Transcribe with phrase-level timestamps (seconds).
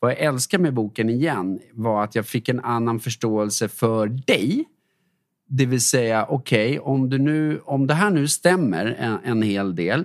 [0.00, 4.64] vad jag älskar med boken igen var att jag fick en annan förståelse för dig.
[5.48, 10.04] Det vill säga, okej, okay, om, om det här nu stämmer en, en hel del,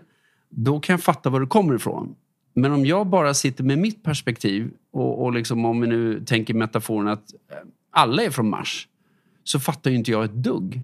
[0.49, 2.15] då kan jag fatta var du kommer ifrån.
[2.53, 6.53] Men om jag bara sitter med mitt perspektiv och, och liksom om vi nu tänker
[6.53, 7.57] metaforen att eh,
[7.91, 8.87] alla är från Mars,
[9.43, 10.81] så fattar ju inte jag ett dugg.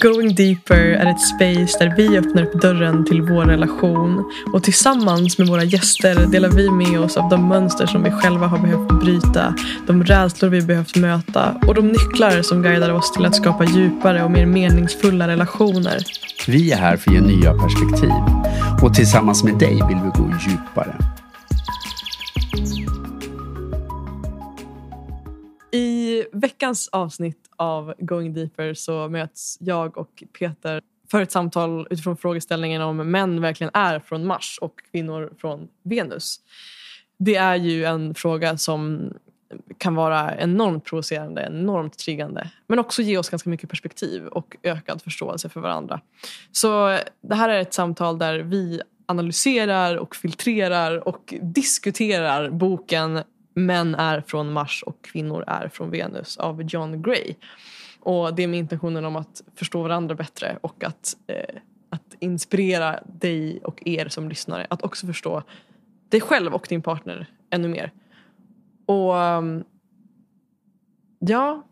[0.00, 5.38] Going Deeper är ett space där vi öppnar upp dörren till vår relation och tillsammans
[5.38, 9.00] med våra gäster delar vi med oss av de mönster som vi själva har behövt
[9.00, 9.54] bryta,
[9.86, 14.24] de rädslor vi behövt möta och de nycklar som guidar oss till att skapa djupare
[14.24, 15.98] och mer meningsfulla relationer.
[16.46, 18.10] Vi är här för att ge nya perspektiv
[18.82, 20.96] och tillsammans med dig vill vi gå djupare.
[25.72, 32.16] I veckans avsnitt av Going Deeper så möts jag och Peter för ett samtal utifrån
[32.16, 36.40] frågeställningen om män verkligen är från Mars och kvinnor från Venus.
[37.18, 39.12] Det är ju en fråga som
[39.78, 45.02] kan vara enormt provocerande, enormt triggande men också ge oss ganska mycket perspektiv och ökad
[45.02, 46.00] förståelse för varandra.
[46.52, 53.22] Så det här är ett samtal där vi analyserar och filtrerar och diskuterar boken
[53.58, 57.34] Män är från Mars och kvinnor är från Venus av John Gray.
[58.00, 63.00] Och det är med intentionen om att förstå varandra bättre och att, eh, att inspirera
[63.06, 65.42] dig och er som lyssnare att också förstå
[66.08, 67.92] dig själv och din partner ännu mer.
[68.86, 69.64] Och ehm,
[71.18, 71.62] ja,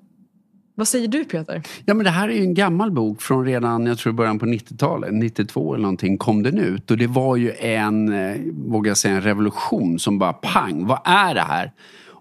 [0.78, 1.62] vad säger du Peter?
[1.84, 4.46] Ja men det här är ju en gammal bok från redan, jag tror början på
[4.46, 6.90] 90-talet, 92 eller någonting kom den ut.
[6.90, 11.00] Och det var ju en, eh, vågar jag säga, en revolution som bara pang, vad
[11.04, 11.72] är det här?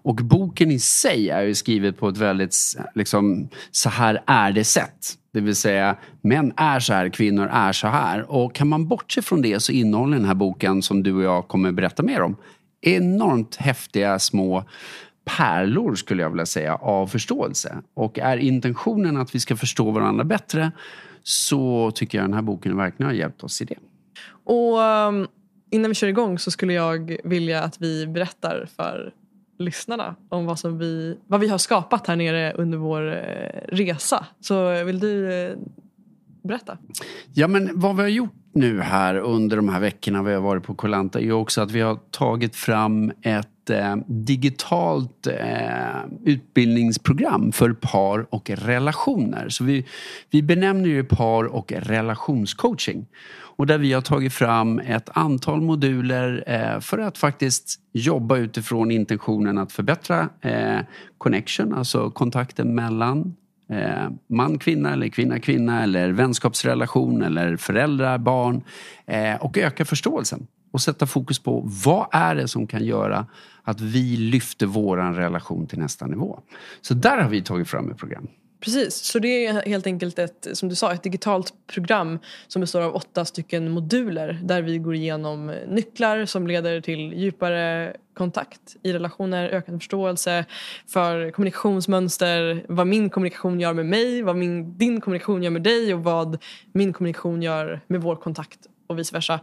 [0.06, 2.54] Och boken i sig är ju skriven på ett väldigt,
[2.94, 5.14] liksom, så här är det sätt.
[5.32, 8.30] Det vill säga, män är så här, kvinnor är så här.
[8.30, 11.48] Och kan man bortse från det så innehåller den här boken, som du och jag
[11.48, 12.36] kommer berätta mer om,
[12.80, 14.64] enormt häftiga små
[15.36, 17.76] pärlor skulle jag vilja säga av förståelse.
[17.94, 20.72] Och är intentionen att vi ska förstå varandra bättre
[21.22, 23.76] så tycker jag den här boken verkligen har hjälpt oss i det.
[24.44, 25.26] Och um,
[25.70, 29.12] innan vi kör igång så skulle jag vilja att vi berättar för
[29.58, 34.26] lyssnarna om vad, som vi, vad vi har skapat här nere under vår eh, resa.
[34.40, 35.56] Så vill du eh,
[36.42, 36.78] berätta?
[37.34, 40.62] Ja men vad vi har gjort nu här under de här veckorna vi har varit
[40.62, 47.72] på Kolanta är också att vi har tagit fram ett eh, digitalt eh, utbildningsprogram för
[47.72, 49.48] par och relationer.
[49.48, 49.86] Så vi,
[50.30, 53.06] vi benämner ju par och relationscoaching.
[53.56, 58.90] Och där vi har tagit fram ett antal moduler eh, för att faktiskt jobba utifrån
[58.90, 60.78] intentionen att förbättra eh,
[61.18, 63.34] connection, alltså kontakten mellan
[63.70, 68.62] eh, man, kvinna eller kvinna, kvinna eller vänskapsrelation eller föräldrar, barn
[69.06, 73.26] eh, och öka förståelsen och sätta fokus på vad är det som kan göra
[73.62, 76.40] att vi lyfter våran relation till nästa nivå.
[76.80, 78.28] Så där har vi tagit fram ett program.
[78.60, 82.18] Precis, så det är helt enkelt ett, som du sa, ett digitalt program
[82.48, 87.96] som består av åtta stycken moduler där vi går igenom nycklar som leder till djupare
[88.16, 90.44] kontakt i relationer, ökad förståelse
[90.86, 95.94] för kommunikationsmönster, vad min kommunikation gör med mig, vad min, din kommunikation gör med dig
[95.94, 99.40] och vad min kommunikation gör med vår kontakt och vice versa.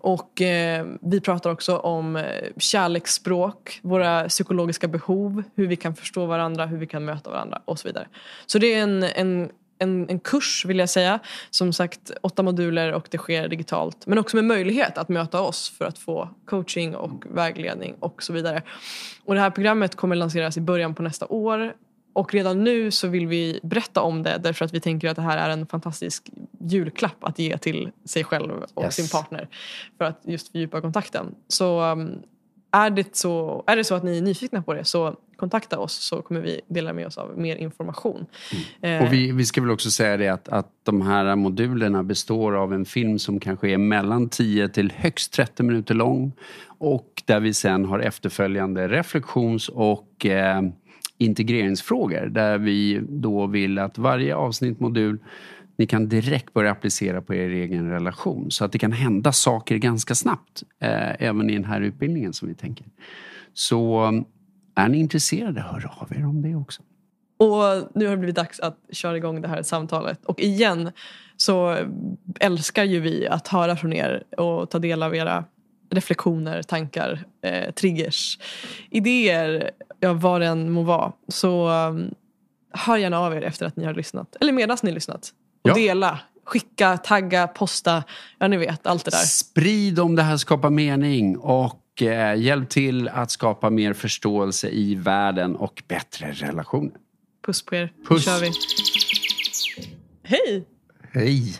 [0.00, 2.24] Och eh, vi pratar också om eh,
[2.56, 7.78] kärleksspråk, våra psykologiska behov, hur vi kan förstå varandra, hur vi kan möta varandra och
[7.78, 8.08] så vidare.
[8.46, 11.18] Så det är en, en, en, en kurs vill jag säga.
[11.50, 14.06] Som sagt åtta moduler och det sker digitalt.
[14.06, 18.32] Men också med möjlighet att möta oss för att få coaching och vägledning och så
[18.32, 18.62] vidare.
[19.24, 21.72] Och det här programmet kommer lanseras i början på nästa år
[22.12, 25.22] och redan nu så vill vi berätta om det därför att vi tänker att det
[25.22, 28.94] här är en fantastisk julklapp att ge till sig själv och yes.
[28.94, 29.48] sin partner.
[29.98, 31.34] För att just fördjupa kontakten.
[31.48, 32.22] Så um,
[32.72, 35.92] är det, så är det så att ni är nyfikna på det så kontakta oss
[35.92, 38.26] så kommer vi dela med oss av mer information.
[38.80, 39.06] Mm.
[39.06, 42.74] Och vi, vi ska väl också säga det att, att de här modulerna består av
[42.74, 46.32] en film som kanske är mellan 10 till högst 30 minuter lång.
[46.66, 50.62] Och där vi sen har efterföljande reflektions och eh,
[51.20, 55.18] integreringsfrågor där vi då vill att varje avsnitt, modul,
[55.76, 59.76] ni kan direkt börja applicera på er egen relation så att det kan hända saker
[59.76, 62.86] ganska snabbt eh, även i den här utbildningen som vi tänker.
[63.54, 64.12] Så
[64.74, 66.82] är ni intresserade, hör av er om det också.
[67.38, 70.24] Och nu har det blivit dags att köra igång det här samtalet.
[70.24, 70.90] Och igen
[71.36, 71.76] så
[72.40, 75.44] älskar ju vi att höra från er och ta del av era
[75.90, 78.38] reflektioner, tankar, eh, triggers,
[78.90, 79.70] idéer,
[80.00, 81.12] ja, vad det än må vara.
[81.28, 82.14] Så um,
[82.72, 84.36] hör gärna av er efter att ni har lyssnat.
[84.40, 85.30] Eller medan ni har lyssnat.
[85.62, 85.74] Och ja.
[85.74, 86.18] dela
[86.50, 88.04] skicka, tagga, posta.
[88.38, 89.18] Ja, ni vet, allt det där.
[89.18, 94.94] Sprid om det här skapar mening och eh, hjälp till att skapa mer förståelse i
[94.94, 96.92] världen och bättre relationer.
[97.46, 97.92] Puss på er.
[98.08, 98.26] Puss.
[98.26, 98.52] Nu kör vi.
[100.22, 100.64] Hej!
[101.12, 101.54] Hej!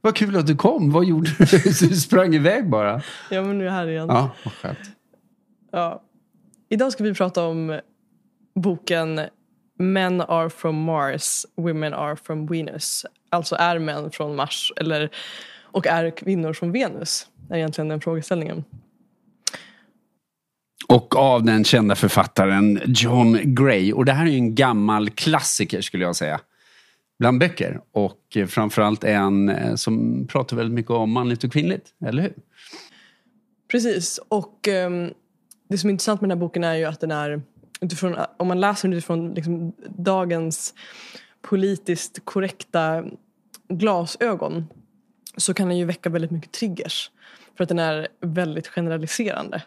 [0.00, 0.90] Vad kul att du kom.
[0.90, 1.44] Vad gjorde du?
[1.88, 3.02] Du sprang iväg bara.
[3.30, 4.06] Ja, men nu är jag här igen.
[4.08, 4.78] Ja, vad skönt.
[5.72, 6.02] Ja.
[6.68, 7.80] Idag ska vi prata om
[8.54, 9.20] boken
[9.78, 13.06] Men are from Mars, women are from Venus.
[13.30, 15.10] Alltså är män från Mars eller,
[15.62, 17.26] och är kvinnor från Venus?
[17.50, 18.64] är egentligen den frågeställningen.
[20.88, 23.92] Och av den kända författaren John Gray.
[23.92, 26.40] Och det här är ju en gammal klassiker skulle jag säga.
[27.20, 27.80] Bland böcker.
[27.92, 31.94] Och eh, framförallt en eh, som pratar väldigt mycket om manligt och kvinnligt.
[32.06, 32.34] Eller hur?
[33.70, 34.20] Precis.
[34.28, 35.10] Och um,
[35.68, 37.42] det som är intressant med den här boken är ju att den är
[37.80, 40.74] utifrån, om man läser den utifrån liksom, dagens
[41.42, 43.04] politiskt korrekta
[43.68, 44.66] glasögon
[45.36, 47.10] så kan den ju väcka väldigt mycket triggers.
[47.56, 49.62] För att den är väldigt generaliserande.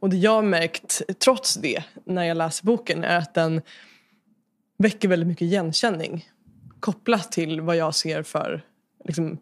[0.00, 3.62] Och det jag har märkt, trots det, när jag läser boken är att den
[4.78, 6.24] väcker väldigt mycket igenkänning.
[6.80, 8.64] Kopplat till vad jag ser för
[9.04, 9.38] liksom,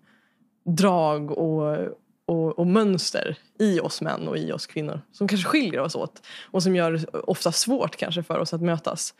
[0.64, 1.78] drag och,
[2.26, 5.00] och, och mönster i oss män och i oss kvinnor.
[5.12, 8.62] Som kanske skiljer oss åt och som gör det ofta svårt kanske för oss att
[8.62, 9.14] mötas.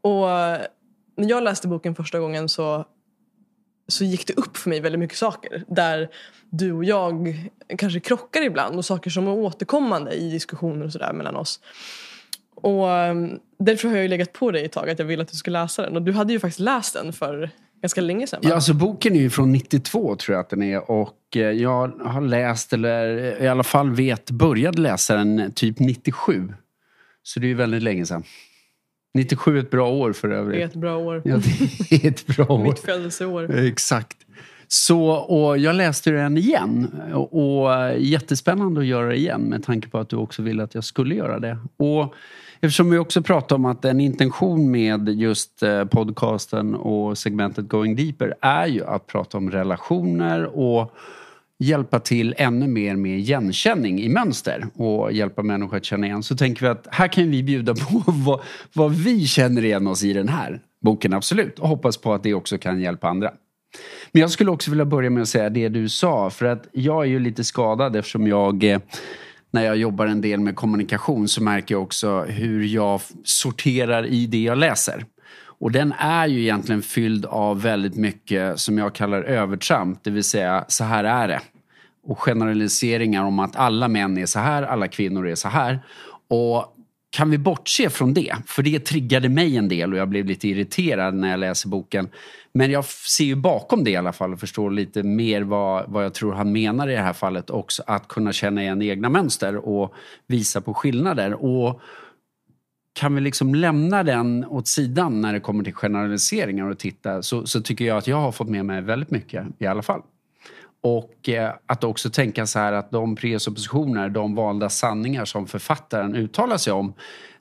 [0.00, 0.26] Och
[1.16, 2.84] när jag läste boken första gången så,
[3.88, 5.64] så gick det upp för mig väldigt mycket saker.
[5.68, 6.08] Där
[6.50, 7.34] du och jag
[7.78, 11.60] kanske krockar ibland och saker som är återkommande i diskussioner och sådär mellan oss.
[12.62, 15.28] Och um, därför har jag ju legat på dig ett tag att jag vill att
[15.28, 15.96] du ska läsa den.
[15.96, 17.50] Och du hade ju faktiskt läst den för
[17.82, 18.40] ganska länge sedan.
[18.42, 18.48] va?
[18.48, 20.90] Ja, alltså boken är ju från 92 tror jag att den är.
[20.90, 23.06] Och eh, jag har läst, eller
[23.42, 26.52] i alla fall vet, började läsa den typ 97.
[27.22, 28.22] Så det är ju väldigt länge sedan.
[29.14, 30.64] 97 är ett bra år för Det är övrigt.
[30.64, 31.22] ett bra år.
[31.24, 31.36] Ja,
[31.90, 32.58] det är ett bra år.
[32.64, 33.56] Mitt födelseår.
[33.56, 34.16] Exakt.
[34.68, 37.00] Så, och jag läste den igen.
[37.14, 40.74] Och, och jättespännande att göra det igen med tanke på att du också ville att
[40.74, 41.58] jag skulle göra det.
[41.76, 42.14] Och
[42.60, 47.96] eftersom vi också pratar om att en intention med just eh, podcasten och segmentet Going
[47.96, 50.94] Deeper är ju att prata om relationer och
[51.58, 56.36] hjälpa till ännu mer med igenkänning i mönster och hjälpa människor att känna igen så
[56.36, 58.40] tänker vi att här kan vi bjuda på vad,
[58.72, 61.58] vad vi känner igen oss i den här boken, absolut.
[61.58, 63.30] Och hoppas på att det också kan hjälpa andra.
[64.12, 67.02] Men jag skulle också vilja börja med att säga det du sa för att jag
[67.02, 68.80] är ju lite skadad eftersom jag eh,
[69.50, 74.26] när jag jobbar en del med kommunikation så märker jag också hur jag sorterar i
[74.26, 75.04] det jag läser.
[75.60, 80.24] Och den är ju egentligen fylld av väldigt mycket som jag kallar övertramp, det vill
[80.24, 81.40] säga så här är det.
[82.06, 85.80] Och generaliseringar om att alla män är så här, alla kvinnor är så här.
[86.28, 86.74] Och
[87.10, 88.36] kan vi bortse från det?
[88.46, 92.08] För det triggade mig en del och jag blev lite irriterad när jag läser boken.
[92.52, 96.04] Men jag ser ju bakom det i alla fall och förstår lite mer vad, vad
[96.04, 97.82] jag tror han menar i det här fallet också.
[97.86, 99.94] Att kunna känna igen egna mönster och
[100.26, 101.44] visa på skillnader.
[101.44, 101.80] Och
[102.92, 107.46] kan vi liksom lämna den åt sidan när det kommer till generaliseringar och titta så,
[107.46, 110.02] så tycker jag att jag har fått med mig väldigt mycket i alla fall.
[110.80, 116.14] Och eh, att också tänka så här att de presuppositioner, de valda sanningar som författaren
[116.14, 116.94] uttalar sig om,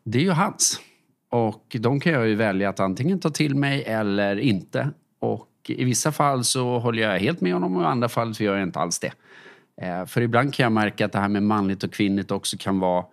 [0.03, 0.79] det är ju hans.
[1.31, 4.89] Och de kan jag ju välja att antingen ta till mig eller inte.
[5.19, 8.43] Och i vissa fall så håller jag helt med honom och i andra fall så
[8.43, 9.11] gör jag inte alls det.
[9.81, 12.79] Eh, för ibland kan jag märka att det här med manligt och kvinnligt också kan
[12.79, 13.05] vara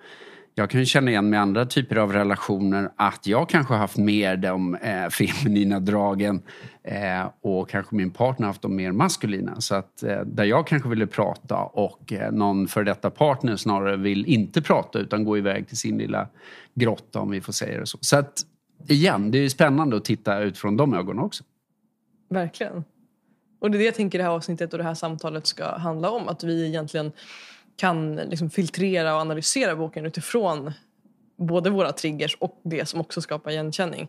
[0.55, 3.97] jag kan ju känna igen med andra typer av relationer att jag kanske har haft
[3.97, 6.43] mer de eh, feminina dragen
[6.83, 9.61] eh, och kanske min partner har haft de mer maskulina.
[9.61, 13.97] Så att eh, där jag kanske ville prata och eh, någon för detta partner snarare
[13.97, 16.29] vill inte prata utan gå iväg till sin lilla
[16.75, 17.99] grotta om vi får säga det så.
[18.01, 18.43] Så att
[18.89, 21.45] igen, det är ju spännande att titta utifrån de ögonen också.
[22.31, 22.85] Verkligen.
[23.61, 26.11] Och det är det jag tänker det här avsnittet och det här samtalet ska handla
[26.11, 26.29] om.
[26.29, 27.13] Att vi egentligen
[27.77, 30.73] kan liksom filtrera och analysera boken utifrån
[31.37, 34.09] både våra triggers och det som också skapar igenkänning.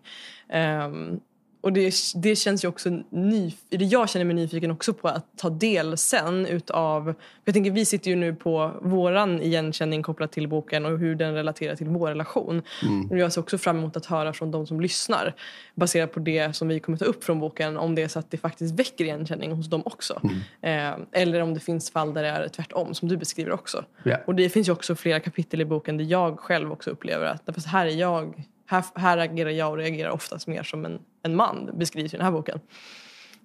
[0.54, 1.20] Um,
[1.66, 5.26] och det, det känns ju också ny, eller jag känner mig nyfiken också på att
[5.38, 7.14] ta del sen utav,
[7.46, 11.34] jag tänker vi sitter ju nu på våran igenkänning kopplat till boken och hur den
[11.34, 12.62] relaterar till vår relation.
[13.10, 15.36] Och jag ser också fram emot att höra från de som lyssnar
[15.76, 18.32] baserat på det som vi kommer ta upp från boken om det är så att
[18.32, 20.22] det faktiskt väcker igenkänning hos dem också.
[20.62, 23.86] Eh, eller om det finns fall där det är tvärtom som du beskriver också.
[24.04, 24.18] Ja.
[24.28, 27.56] Och det finns ju också flera kapitel i boken där jag själv också upplever att
[27.56, 31.36] fast här är jag, här, här agerar jag och reagerar oftast mer som en, en
[31.36, 32.60] man beskrivs i den här boken.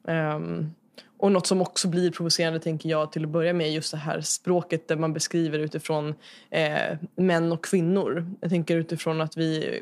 [0.09, 0.71] Ehm,
[1.19, 3.99] och något som också blir provocerande tänker jag till att börja med är just det
[3.99, 6.15] här språket där man beskriver utifrån
[6.51, 8.33] eh, män och kvinnor.
[8.41, 9.81] Jag tänker utifrån att vi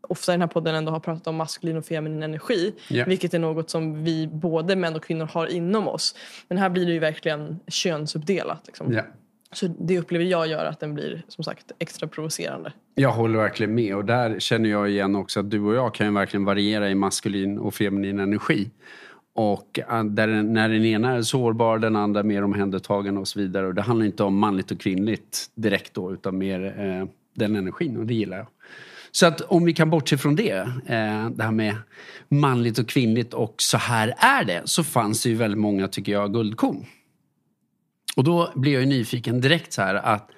[0.00, 2.74] ofta i den här podden ändå har pratat om maskulin och feminin energi.
[2.88, 3.04] Ja.
[3.04, 6.14] Vilket är något som vi både män och kvinnor har inom oss.
[6.48, 8.66] Men här blir det ju verkligen könsuppdelat.
[8.66, 8.92] Liksom.
[8.92, 9.02] Ja.
[9.52, 12.72] Så det upplever jag gör att den blir som sagt extra provocerande.
[12.94, 16.06] Jag håller verkligen med och där känner jag igen också att du och jag kan
[16.06, 18.70] ju verkligen variera i maskulin och feminin energi.
[19.34, 23.38] Och äh, där, den- när den ena är sårbar, den andra mer omhändertagen och så
[23.40, 23.66] vidare.
[23.66, 27.96] Och det handlar inte om manligt och kvinnligt direkt då, utan mer eh, den energin
[27.96, 28.46] och det gillar jag.
[29.10, 31.74] Så att om vi kan bortse från det, eh, det här med
[32.28, 36.12] manligt och kvinnligt och så här är det, så fanns det ju väldigt många, tycker
[36.12, 36.84] jag, guldkorn.
[38.18, 40.30] Och då blir jag ju nyfiken direkt så här att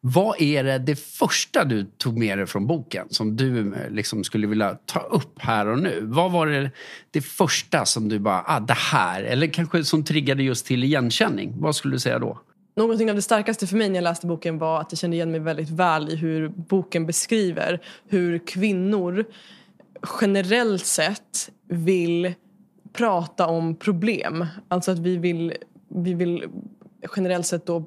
[0.00, 4.24] vad är det, det första du tog med dig från boken som du eh, liksom
[4.24, 6.00] skulle vilja ta upp här och nu?
[6.02, 6.70] Vad var det,
[7.10, 11.54] det första som du bara, ah det här, eller kanske som triggade just till igenkänning?
[11.58, 12.38] Vad skulle du säga då?
[12.76, 15.30] Någonting av det starkaste för mig när jag läste boken var att jag kände igen
[15.30, 19.24] mig väldigt väl i hur boken beskriver hur kvinnor
[20.20, 22.34] generellt sett vill
[22.92, 24.46] prata om problem.
[24.68, 25.52] Alltså att vi vill,
[25.88, 26.44] vi vill
[27.16, 27.84] generellt sett då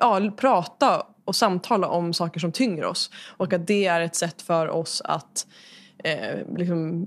[0.00, 3.10] ja, prata och samtala om saker som tynger oss.
[3.36, 5.46] Och att det är ett sätt för oss att
[5.98, 7.06] eh, liksom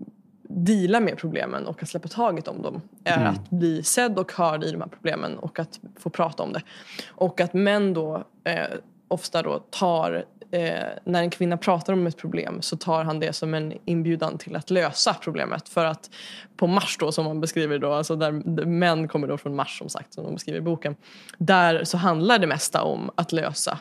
[0.50, 4.64] deala med problemen och att släppa taget om dem är att bli sedd och hörd
[4.64, 6.62] i de här problemen och att få prata om det.
[7.08, 8.68] Och att män då eh,
[9.08, 13.34] ofta då tar Eh, när en kvinna pratar om ett problem så tar han det
[13.34, 15.70] som en inbjudan till att lösa problemet.
[15.70, 16.10] För att
[16.58, 18.32] på Mars då som man beskriver då, alltså där
[18.66, 20.96] män kommer då från Mars som sagt som de beskriver i boken.
[21.38, 23.80] Där så handlar det mesta om att lösa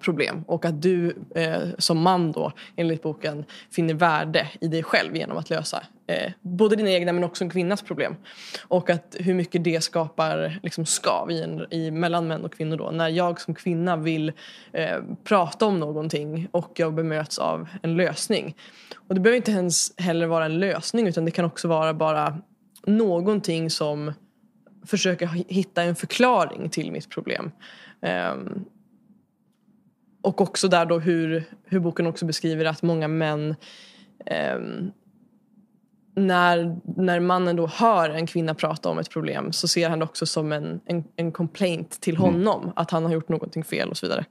[0.00, 5.16] problem och att du eh, som man då enligt boken finner värde i dig själv
[5.16, 8.16] genom att lösa eh, både dina egna men också en kvinnas problem.
[8.62, 12.76] Och att hur mycket det skapar liksom, skav i en, i, mellan män och kvinnor
[12.76, 12.90] då.
[12.90, 14.32] När jag som kvinna vill
[14.72, 18.56] eh, prata om någonting och jag bemöts av en lösning.
[19.08, 22.38] Och det behöver inte ens heller vara en lösning utan det kan också vara bara
[22.86, 24.12] någonting som
[24.86, 27.50] försöker hitta en förklaring till mitt problem.
[28.00, 28.64] Um,
[30.24, 33.54] och också där då hur, hur boken också beskriver att många män
[34.56, 34.92] um,
[36.16, 40.04] när, när mannen då hör en kvinna prata om ett problem så ser han det
[40.04, 42.72] också som en, en, en complaint till honom.
[42.76, 44.24] Att han har gjort någonting fel och så vidare.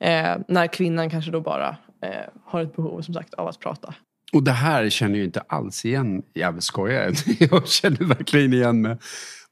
[0.00, 2.10] Eh, när kvinnan kanske då bara eh,
[2.44, 3.94] har ett behov som sagt av att prata.
[4.32, 6.22] Och det här känner jag inte alls igen.
[6.32, 7.12] Jag skojar,
[7.52, 8.96] jag känner verkligen igen mig.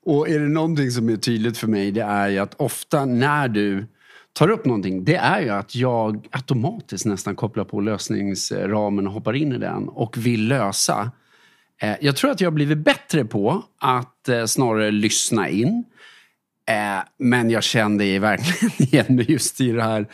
[0.06, 3.48] Och är det någonting som är tydligt för mig det är ju att ofta när
[3.48, 3.86] du
[4.38, 9.37] tar upp någonting det är ju att jag automatiskt nästan kopplar på lösningsramen och hoppar
[9.37, 11.11] in i den och vill lösa.
[11.83, 15.85] Eh, jag tror att jag har blivit bättre på att eh, snarare lyssna in.
[16.68, 20.07] Eh, men jag kände verkligen igen mig just i det här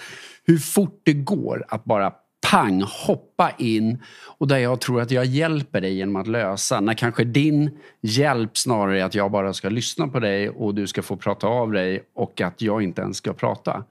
[0.44, 2.12] hur fort det går att bara
[2.50, 4.02] pang hoppa in
[4.38, 6.80] och där jag tror att jag hjälper dig genom att lösa.
[6.80, 7.70] När kanske din
[8.00, 11.46] hjälp snarare är att jag bara ska lyssna på dig och du ska få prata
[11.46, 13.84] av dig och att jag inte ens ska prata.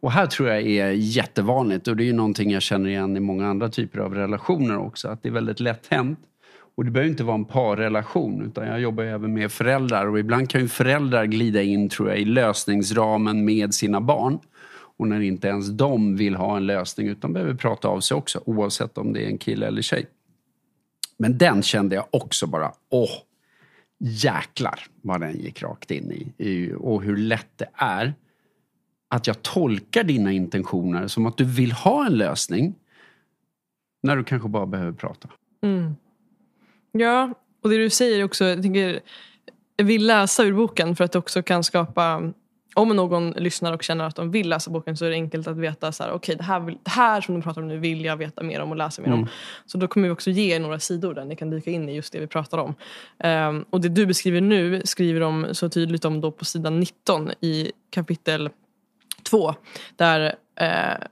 [0.00, 3.20] Och här tror jag är jättevanligt och det är ju någonting jag känner igen i
[3.20, 5.08] många andra typer av relationer också.
[5.08, 6.18] Att det är väldigt lätt hänt.
[6.76, 10.50] Och det behöver inte vara en parrelation utan jag jobbar även med föräldrar och ibland
[10.50, 14.38] kan ju föräldrar glida in tror jag i lösningsramen med sina barn.
[15.00, 18.42] Och när inte ens de vill ha en lösning utan behöver prata av sig också
[18.44, 20.06] oavsett om det är en kille eller tjej.
[21.16, 23.10] Men den kände jag också bara, åh,
[23.98, 26.72] jäklar vad den gick rakt in i.
[26.78, 28.14] Och hur lätt det är
[29.08, 32.74] att jag tolkar dina intentioner som att du vill ha en lösning
[34.02, 35.28] när du kanske bara behöver prata.
[35.62, 35.96] Mm.
[36.92, 39.00] Ja, och det du säger också, jag tänker,
[39.76, 42.32] jag vill läsa ur boken för att det också kan skapa
[42.74, 45.56] om någon lyssnar och känner att de vill läsa boken så är det enkelt att
[45.56, 48.04] veta så här, okej det, här vill, det här som de pratar om nu vill
[48.04, 49.28] jag veta mer om och läsa mer om.
[49.66, 51.94] Så då kommer vi också ge er några sidor där ni kan dyka in i
[51.94, 52.74] just det vi pratar om.
[53.18, 57.30] Ehm, och det du beskriver nu skriver de så tydligt om då på sidan 19
[57.40, 58.50] i kapitel
[59.22, 59.54] 2.
[59.96, 61.06] Där, eh,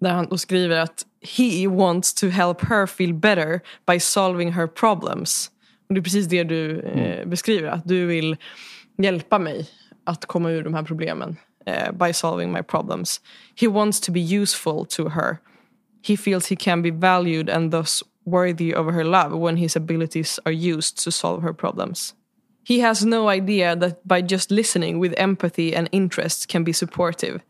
[0.00, 1.06] där han då skriver att
[1.38, 5.50] he wants to help her feel better by solving her problems.
[5.88, 8.36] Och det är precis det du eh, beskriver, att du vill
[8.98, 9.68] hjälpa mig
[10.04, 13.20] att komma ur de här problemen Uh, by solving my problems.
[13.54, 15.40] He wants to be useful to her.
[16.02, 20.38] He feels he can be valued and thus worthy of her love when his abilities
[20.44, 22.14] are used to solve her problems.
[22.64, 27.40] He has no idea that by just listening with empathy and interest can be supportive.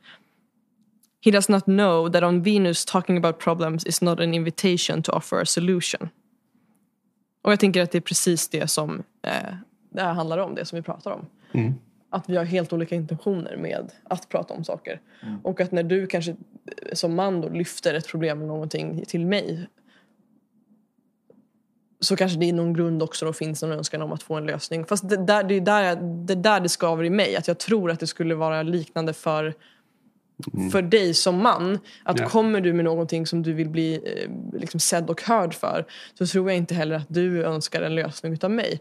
[1.21, 5.13] He does not know that on Venus talking about problems is not an invitation to
[5.13, 6.11] offer a solution.
[7.43, 9.55] Och jag tänker att det är precis det som eh,
[9.91, 11.27] det här handlar om, det som vi pratar om.
[11.53, 11.75] Mm.
[12.15, 15.01] Att vi har helt olika intentioner med att prata om saker.
[15.43, 16.37] Och att när du kanske eh,
[16.93, 19.67] som man då lyfter ett problem eller någonting till mig
[22.05, 24.47] så kanske det i någon grund också då finns någon önskan om att få en
[24.47, 24.85] lösning.
[24.85, 27.37] Fast det, där, det är där, det där det skaver i mig.
[27.37, 29.55] Att jag tror att det skulle vara liknande för,
[30.55, 30.71] mm.
[30.71, 31.79] för dig som man.
[32.03, 32.29] Att ja.
[32.29, 35.85] kommer du med någonting som du vill bli eh, liksom sedd och hörd för
[36.19, 38.81] så tror jag inte heller att du önskar en lösning utav mig.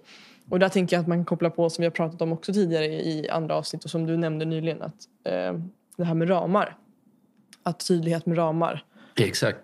[0.53, 2.53] Och där tänker jag att man kan koppla på som vi har pratat om också
[2.53, 4.81] tidigare i andra avsnitt och som du nämnde nyligen.
[4.81, 4.93] Att,
[5.23, 5.59] eh,
[5.97, 6.77] det här med ramar.
[7.63, 8.85] Att tydlighet med ramar.
[9.15, 9.57] Exakt.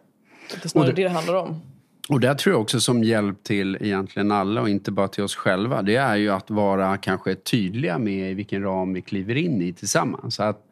[0.51, 1.61] Det är snarare det, det det handlar om.
[2.09, 5.35] Och det tror jag också som hjälp till egentligen alla och inte bara till oss
[5.35, 5.81] själva.
[5.81, 9.73] Det är ju att vara kanske tydliga med i vilken ram vi kliver in i
[9.73, 10.35] tillsammans.
[10.35, 10.65] Så att,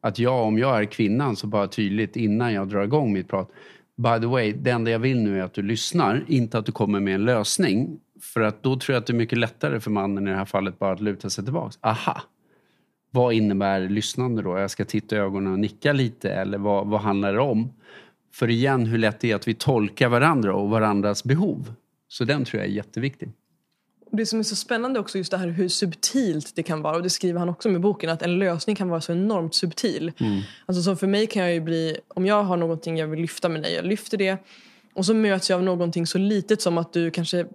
[0.00, 3.50] att jag, om jag är kvinnan, så bara tydligt innan jag drar igång mitt prat.
[3.96, 6.72] By the way, det enda jag vill nu är att du lyssnar, inte att du
[6.72, 8.00] kommer med en lösning.
[8.20, 10.44] För att då tror jag att det är mycket lättare för mannen i det här
[10.44, 11.78] fallet bara att luta sig tillbaks.
[11.80, 12.22] Aha!
[13.10, 14.58] Vad innebär lyssnande då?
[14.58, 17.72] Jag ska titta i ögonen och nicka lite eller vad, vad handlar det om?
[18.32, 21.74] För igen hur lätt det är att vi tolkar varandra och varandras behov.
[22.08, 23.32] Så den tror jag är jätteviktig.
[24.12, 27.02] Det som är så spännande också just det här hur subtilt det kan vara och
[27.02, 30.12] det skriver han också med boken att en lösning kan vara så enormt subtil.
[30.18, 30.40] Mm.
[30.66, 33.48] Alltså så för mig kan jag ju bli, om jag har någonting jag vill lyfta
[33.48, 34.38] med dig, jag lyfter det
[34.94, 37.46] och så möts jag av någonting så litet som att du kanske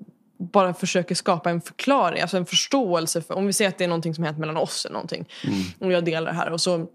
[0.42, 3.88] bara försöker skapa en förklaring, alltså en förståelse för, om vi säger att det är
[3.88, 5.58] någonting som hänt mellan oss eller någonting mm.
[5.80, 6.88] och jag delar det här och så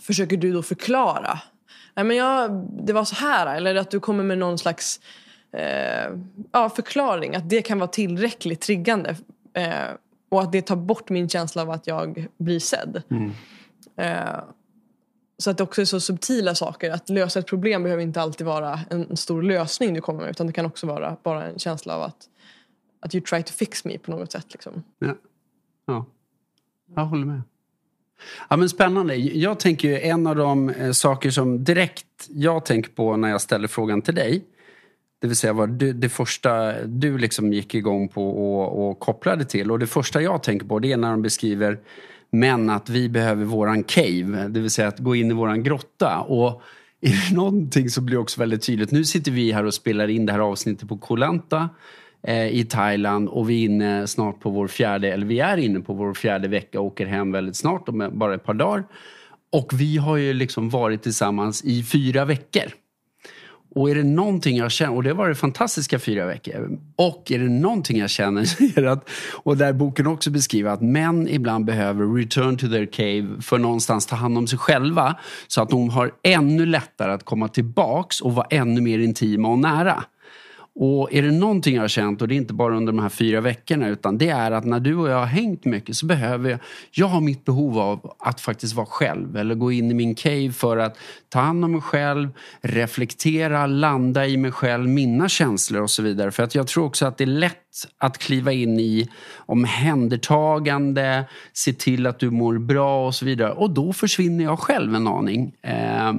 [0.00, 1.40] försöker du då förklara
[1.94, 2.50] Nej men jag,
[2.86, 5.00] det var så här eller att du kommer med någon slags
[5.52, 6.10] eh,
[6.52, 9.16] ja, förklaring att det kan vara tillräckligt triggande
[9.54, 9.72] eh,
[10.28, 13.02] och att det tar bort min känsla av att jag blir sedd.
[13.10, 13.32] Mm.
[13.96, 14.40] Eh,
[15.38, 16.90] så att det också är så subtila saker.
[16.90, 20.46] Att lösa ett problem behöver inte alltid vara en stor lösning du kommer med utan
[20.46, 22.28] det kan också vara bara en känsla av att,
[23.04, 24.46] att you try to fix me på något sätt.
[24.52, 24.82] Liksom.
[24.98, 25.14] Ja.
[25.86, 26.06] ja,
[26.96, 27.42] jag håller med.
[28.50, 29.14] Ja, men spännande.
[29.16, 33.40] Jag tänker ju en av de eh, saker som direkt jag tänker på när jag
[33.40, 34.44] ställer frågan till dig.
[35.20, 39.44] Det vill säga vad du, det första du liksom gick igång på och, och kopplade
[39.44, 39.70] till.
[39.70, 41.78] Och det första jag tänker på det är när de beskriver
[42.30, 44.48] män att vi behöver våran cave.
[44.48, 46.20] Det vill säga att gå in i våran grotta.
[46.20, 46.62] Och
[47.00, 48.90] är det någonting som blir också väldigt tydligt.
[48.90, 51.68] Nu sitter vi här och spelar in det här avsnittet på Kolanta
[52.26, 55.80] Eh, i Thailand och vi är inne snart på vår fjärde, eller vi är inne
[55.80, 58.84] på vår fjärde vecka och åker hem väldigt snart om bara ett par dagar.
[59.52, 62.62] Och vi har ju liksom varit tillsammans i fyra veckor.
[63.74, 66.78] Och är det någonting jag känner, och det var det fantastiska fyra veckor.
[66.96, 71.28] Och är det någonting jag känner är att, och där boken också beskriver att män
[71.28, 75.16] ibland behöver return to their cave för någonstans ta hand om sig själva.
[75.48, 79.58] Så att de har ännu lättare att komma tillbaks och vara ännu mer intima och
[79.58, 80.04] nära.
[80.76, 83.08] Och är det någonting jag har känt, och det är inte bara under de här
[83.08, 86.50] fyra veckorna, utan det är att när du och jag har hängt mycket så behöver
[86.50, 86.58] jag,
[86.90, 90.52] jag har mitt behov av att faktiskt vara själv eller gå in i min cave
[90.52, 92.28] för att ta hand om mig själv,
[92.60, 96.30] reflektera, landa i mig själv, mina känslor och så vidare.
[96.30, 101.72] För att jag tror också att det är lätt att kliva in i omhändertagande, se
[101.72, 103.52] till att du mår bra och så vidare.
[103.52, 105.54] Och då försvinner jag själv en aning.
[105.62, 106.12] Eh,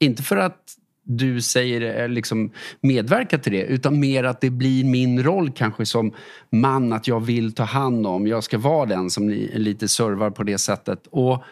[0.00, 4.84] inte för att du säger eh, liksom medverka till det utan mer att det blir
[4.84, 6.12] min roll kanske som
[6.50, 8.26] man att jag vill ta hand om.
[8.26, 11.06] Jag ska vara den som ni lite servar på det sättet.
[11.10, 11.44] Och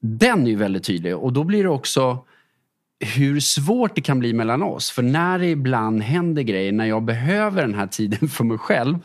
[0.00, 2.24] den är ju väldigt tydlig och då blir det också
[3.16, 4.90] hur svårt det kan bli mellan oss.
[4.90, 8.98] För när det ibland händer grejer, när jag behöver den här tiden för mig själv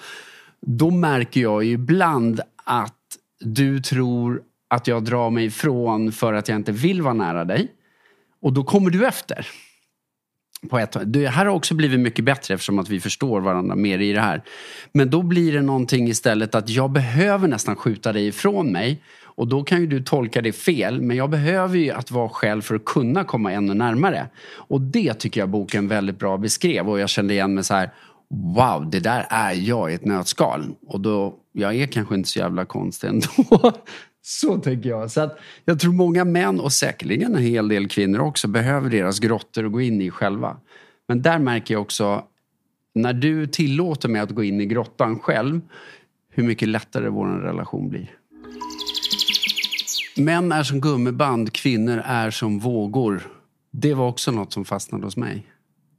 [0.61, 2.93] då märker jag ju ibland att
[3.39, 7.71] du tror att jag drar mig ifrån för att jag inte vill vara nära dig.
[8.41, 9.47] Och då kommer du efter
[10.69, 13.99] på ett, det här har också blivit mycket bättre eftersom att vi förstår varandra mer
[13.99, 14.43] i det här.
[14.91, 19.03] Men då blir det någonting istället att jag behöver nästan skjuta dig ifrån mig.
[19.23, 22.61] Och då kan ju du tolka det fel, men jag behöver ju att vara själv
[22.61, 24.29] för att kunna komma ännu närmare.
[24.53, 27.89] Och det tycker jag boken väldigt bra beskrev och jag kände igen mig så här
[28.29, 30.75] Wow, det där är jag i ett nötskal.
[30.87, 33.27] Och då, jag är kanske inte så jävla konstig ändå.
[34.29, 35.11] Så tänker jag.
[35.11, 39.19] Så att jag tror många män och säkerligen en hel del kvinnor också behöver deras
[39.19, 40.57] grottor att gå in i själva.
[41.07, 42.23] Men där märker jag också
[42.95, 45.61] när du tillåter mig att gå in i grottan själv
[46.29, 48.11] hur mycket lättare vår relation blir.
[50.17, 53.27] Män är som gummiband, kvinnor är som vågor.
[53.71, 55.45] Det var också något som fastnade hos mig.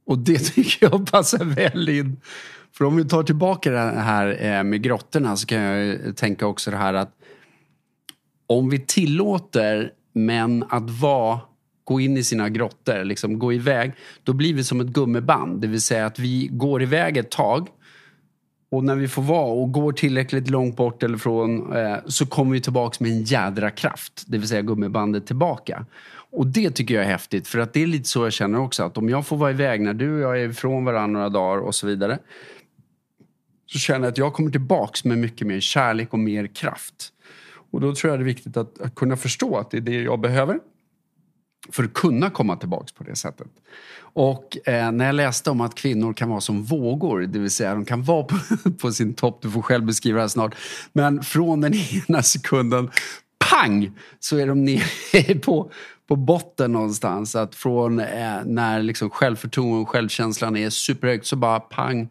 [0.05, 2.17] Och det tycker jag passar väl in.
[2.71, 6.71] För om vi tar tillbaka det här eh, med grottorna så kan jag tänka också
[6.71, 7.15] det här att
[8.49, 11.39] om vi tillåter män att vara
[11.83, 13.91] gå in i sina grottor, liksom gå iväg,
[14.23, 15.61] då blir vi som ett gummiband.
[15.61, 17.67] Det vill säga att vi går iväg ett tag
[18.71, 22.51] och när vi får vara och går tillräckligt långt bort eller från eh, så kommer
[22.51, 24.23] vi tillbaks med en jädra kraft.
[24.27, 25.85] Det vill säga gummibandet tillbaka.
[26.31, 28.83] Och det tycker jag är häftigt för att det är lite så jag känner också
[28.83, 31.57] att om jag får vara iväg när du och jag är ifrån varandra några dagar
[31.61, 32.19] och så vidare
[33.65, 37.13] så känner jag att jag kommer tillbaks med mycket mer kärlek och mer kraft.
[37.71, 40.01] Och då tror jag det är viktigt att, att kunna förstå att det är det
[40.01, 40.59] jag behöver
[41.71, 43.47] för att kunna komma tillbaks på det sättet.
[43.99, 47.73] Och eh, när jag läste om att kvinnor kan vara som vågor, det vill säga
[47.73, 48.37] de kan vara på,
[48.81, 50.55] på sin topp, du får själv beskriva det här snart,
[50.93, 51.73] men från den
[52.09, 52.91] ena sekunden,
[53.51, 55.71] pang, så är de nere på,
[56.07, 57.35] på botten någonstans.
[57.35, 62.09] Att från eh, när liksom självförtroende och självkänslan är superhögt så bara pang,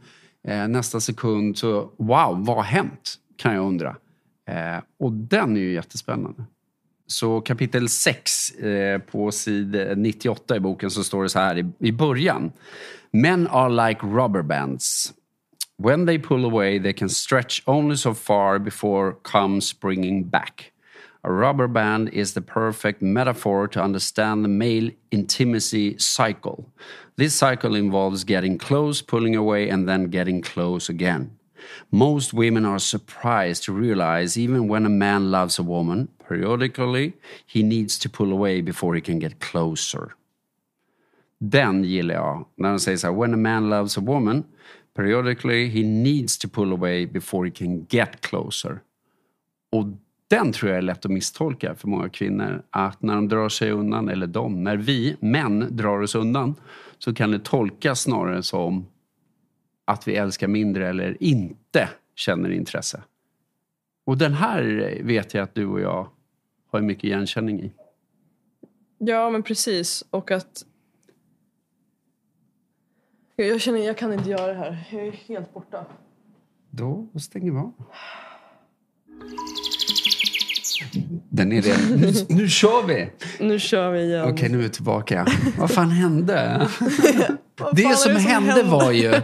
[0.48, 3.14] eh, nästa sekund så wow, vad har hänt?
[3.36, 3.96] Kan jag undra.
[4.48, 6.44] Eh, och den är ju jättespännande.
[7.06, 11.66] Så kapitel 6 eh, på sid 98 i boken så står det så här i,
[11.78, 12.52] i början.
[13.10, 15.14] Men are like rubber bands.
[15.82, 20.72] When they pull away they can stretch only so far before comes bringing back.
[21.22, 26.64] A rubber band is the perfect metaphor to understand the male intimacy cycle.
[27.16, 31.37] This cycle involves getting close, pulling away, and then getting close again.
[31.88, 37.12] Most women are surprised to realize even when a man loves a woman, periodically
[37.46, 40.14] he needs to pull away before he can get closer.
[41.40, 42.46] Den gillar jag.
[42.56, 44.44] När de säger så här, when a man loves a woman,
[44.96, 48.80] periodically he needs to pull away before he can get closer.
[49.72, 49.84] Och
[50.28, 52.62] den tror jag är lätt att misstolka för många kvinnor.
[52.70, 56.54] Att när de drar sig undan, eller de, när vi män drar oss undan
[56.98, 58.86] så kan det tolkas snarare som
[59.88, 63.02] att vi älskar mindre eller inte känner intresse.
[64.04, 66.08] Och den här vet jag att du och jag
[66.70, 67.72] har mycket igenkänning i.
[68.98, 70.04] Ja, men precis.
[70.10, 70.64] Och att...
[73.36, 74.88] Jag känner jag kan inte göra det här.
[74.90, 75.86] Jag är helt borta.
[76.70, 77.72] Då stänger vi av.
[81.28, 81.96] Den är det.
[81.96, 83.10] Nu, nu kör vi!
[83.40, 84.28] Nu kör vi igen.
[84.28, 85.26] Okej, nu är vi tillbaka.
[85.58, 86.68] Vad fan hände?
[87.72, 89.14] Det fan som, det hände, var ju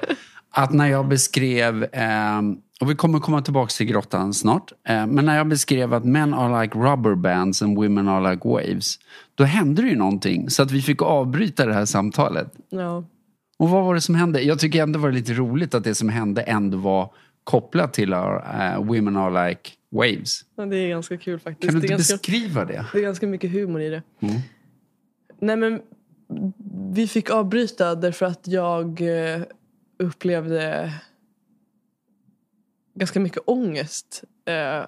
[0.57, 2.39] att när jag beskrev, eh,
[2.81, 6.35] och vi kommer komma tillbaka till grottan snart, eh, men när jag beskrev att men
[6.35, 8.99] are like rubber bands and women are like waves,
[9.35, 12.55] då hände det ju någonting så att vi fick avbryta det här samtalet.
[12.71, 13.05] Ja.
[13.59, 14.43] Och vad var det som hände?
[14.43, 17.11] Jag tycker ändå var det lite roligt att det som hände ändå var
[17.45, 20.41] kopplat till uh, Women are like waves.
[20.57, 21.73] ja, det är ganska kul faktiskt.
[21.73, 22.87] Kan du det, inte ganska, beskriva det?
[22.93, 24.03] det är ganska mycket humor i det.
[24.21, 24.41] Mm.
[25.41, 25.81] Nej men
[26.93, 29.43] vi fick avbryta därför att jag eh,
[29.99, 30.93] upplevde
[32.95, 34.25] ganska mycket ångest.
[34.45, 34.87] Eh,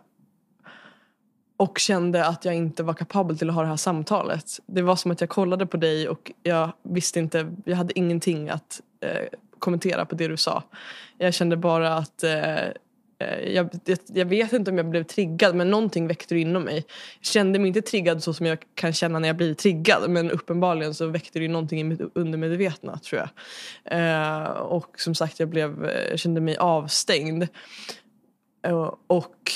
[1.56, 4.44] och kände att jag inte var kapabel till att ha det här samtalet.
[4.66, 8.48] Det var som att jag kollade på dig och jag visste inte, jag hade ingenting
[8.48, 10.62] att eh, kommentera på det du sa.
[11.18, 12.72] Jag kände bara att eh, eh,
[13.18, 13.70] Eh, jag,
[14.06, 16.84] jag, vet inte om jag blev triggad men någonting väckte det inom mig.
[17.18, 20.30] Jag kände mig inte triggad så som jag kan känna när jag blir triggad men
[20.30, 23.28] uppenbarligen så väckte det någonting i mitt undermedvetna tror jag.
[23.98, 27.48] Eh, och som sagt jag blev, jag kände mig avstängd.
[28.66, 29.52] Eh, och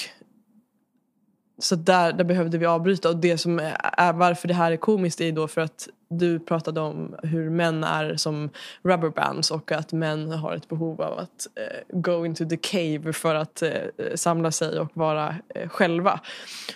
[1.59, 5.20] så där, där behövde vi avbryta och det som är varför det här är komiskt
[5.20, 8.51] är då för att du pratade om hur män är som
[8.83, 13.35] rubberbands och att män har ett behov av att eh, go into the cave för
[13.35, 13.70] att eh,
[14.14, 16.20] samla sig och vara eh, själva.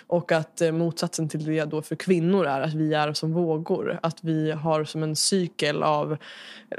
[0.07, 3.99] Och att eh, motsatsen till det då för kvinnor är att vi är som vågor.
[4.01, 6.17] Att vi har som en cykel av,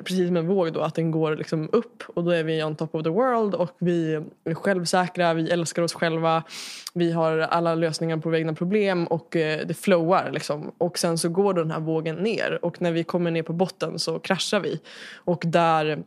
[0.05, 2.77] precis som en våg då, att den går liksom upp och då är vi on
[2.77, 4.15] top of the world och vi
[4.45, 6.43] är självsäkra, vi älskar oss själva,
[6.95, 10.73] vi har alla lösningar på våra egna problem och eh, det flowar liksom.
[10.79, 13.53] Och sen så går då den här vågen ner och när vi kommer ner på
[13.53, 14.81] botten så kraschar vi.
[15.15, 16.03] Och där,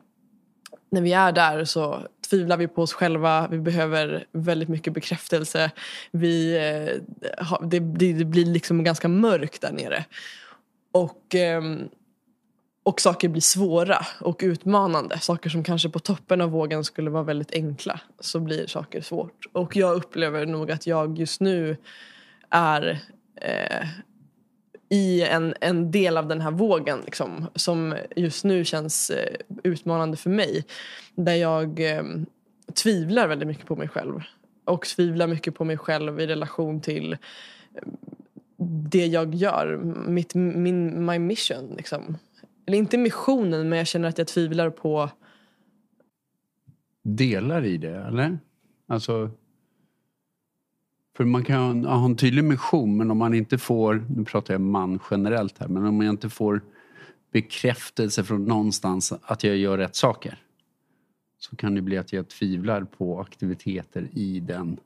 [0.92, 5.72] när vi är där så tvivlar vi på oss själva, vi behöver väldigt mycket bekräftelse.
[6.12, 7.18] Vi, eh,
[7.62, 10.06] det, det, blir liksom ganska mörkt där nere.
[10.92, 11.90] Och, ehm,
[12.84, 15.20] och saker blir svåra och utmanande.
[15.20, 18.00] Saker som kanske på toppen av vågen skulle vara väldigt enkla.
[18.20, 19.46] Så blir saker svårt.
[19.52, 21.78] Och jag upplever nog att jag just nu
[22.50, 23.00] är
[23.42, 23.88] eh,
[24.90, 30.18] i en, en del av den här vågen liksom, som just nu känns eh, utmanande
[30.18, 30.66] för mig.
[31.16, 32.04] Där jag eh,
[32.84, 34.20] tvivlar väldigt mycket på mig själv.
[34.66, 37.18] Och tvivlar mycket på mig själv i relation till eh,
[38.92, 39.78] det jag gör.
[40.08, 42.18] Mitt, min, my mission liksom.
[42.66, 45.10] Eller inte missionen men jag känner att jag tvivlar på
[47.04, 48.40] Delar i det, eller?
[48.88, 49.32] Alltså...
[51.20, 54.62] För man kan ha en, tydlig mission men om man inte får, nu pratar jag
[54.62, 56.62] man generellt här, men om man inte får
[57.32, 60.44] bekräftelse från någonstans att jag gör rätt saker.
[61.40, 64.80] Så kan det bli att jag tvivlar på aktiviteter i den,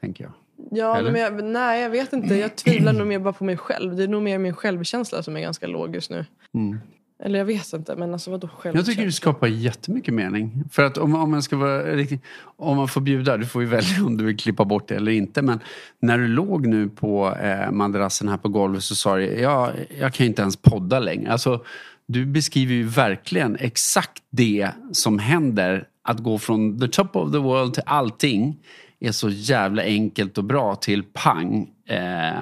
[0.00, 0.32] tänker jag.
[0.70, 1.12] Ja, Eller?
[1.12, 2.34] men jag, nej jag vet inte.
[2.34, 3.96] Jag tvivlar nog mer bara på mig själv.
[3.96, 6.26] Det är nog mer min självkänsla som är ganska låg just nu.
[6.54, 6.78] Mm.
[7.22, 8.78] Eller jag vet inte, men alltså vadå självkänsla?
[8.78, 10.64] Jag tycker det skapar jättemycket mening.
[10.70, 12.22] För att om, om man ska vara riktigt,
[12.56, 15.12] om man får bjuda, du får ju välja om du vill klippa bort det eller
[15.12, 15.42] inte.
[15.42, 15.60] Men
[16.00, 20.14] när du låg nu på eh, madrassen här på golvet så sa du, ja, jag
[20.14, 21.32] kan ju inte ens podda längre.
[21.32, 21.64] Alltså,
[22.06, 25.88] du beskriver ju verkligen exakt det som händer.
[26.06, 28.56] Att gå från the top of the world till allting
[29.00, 31.70] är så jävla enkelt och bra till pang.
[31.88, 32.38] Eh,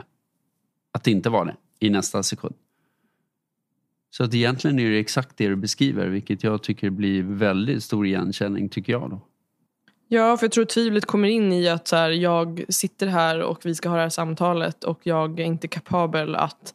[0.93, 1.55] att inte var det
[1.87, 2.55] i nästa sekund.
[4.17, 8.07] Så att egentligen är det exakt det du beskriver vilket jag tycker blir väldigt stor
[8.07, 9.21] igenkänning tycker jag då.
[10.09, 13.67] Ja, för jag tror tvivlet kommer in i att så här, jag sitter här och
[13.67, 16.75] vi ska ha det här samtalet och jag är inte kapabel att,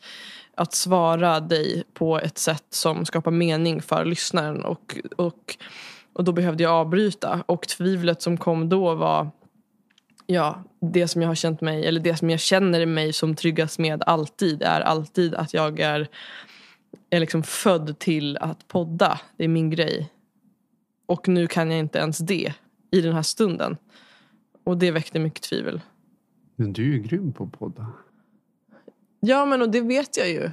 [0.56, 4.63] att svara dig på ett sätt som skapar mening för lyssnaren.
[4.65, 5.58] Och, och,
[6.13, 7.43] och då behövde jag avbryta.
[7.45, 9.30] Och tvivlet som kom då var
[10.26, 13.80] ja, det som jag har känt mig, eller det som jag känner mig som tryggast
[13.80, 16.08] med alltid är alltid att jag är
[17.10, 19.20] är liksom född till att podda.
[19.38, 20.13] Det är min grej.
[21.06, 22.54] Och nu kan jag inte ens det
[22.91, 23.78] i den här stunden.
[24.63, 25.82] Och det väckte mycket tvivel.
[26.56, 27.88] Men du är ju grym på att podda.
[29.20, 30.52] Ja, men och det vet jag ju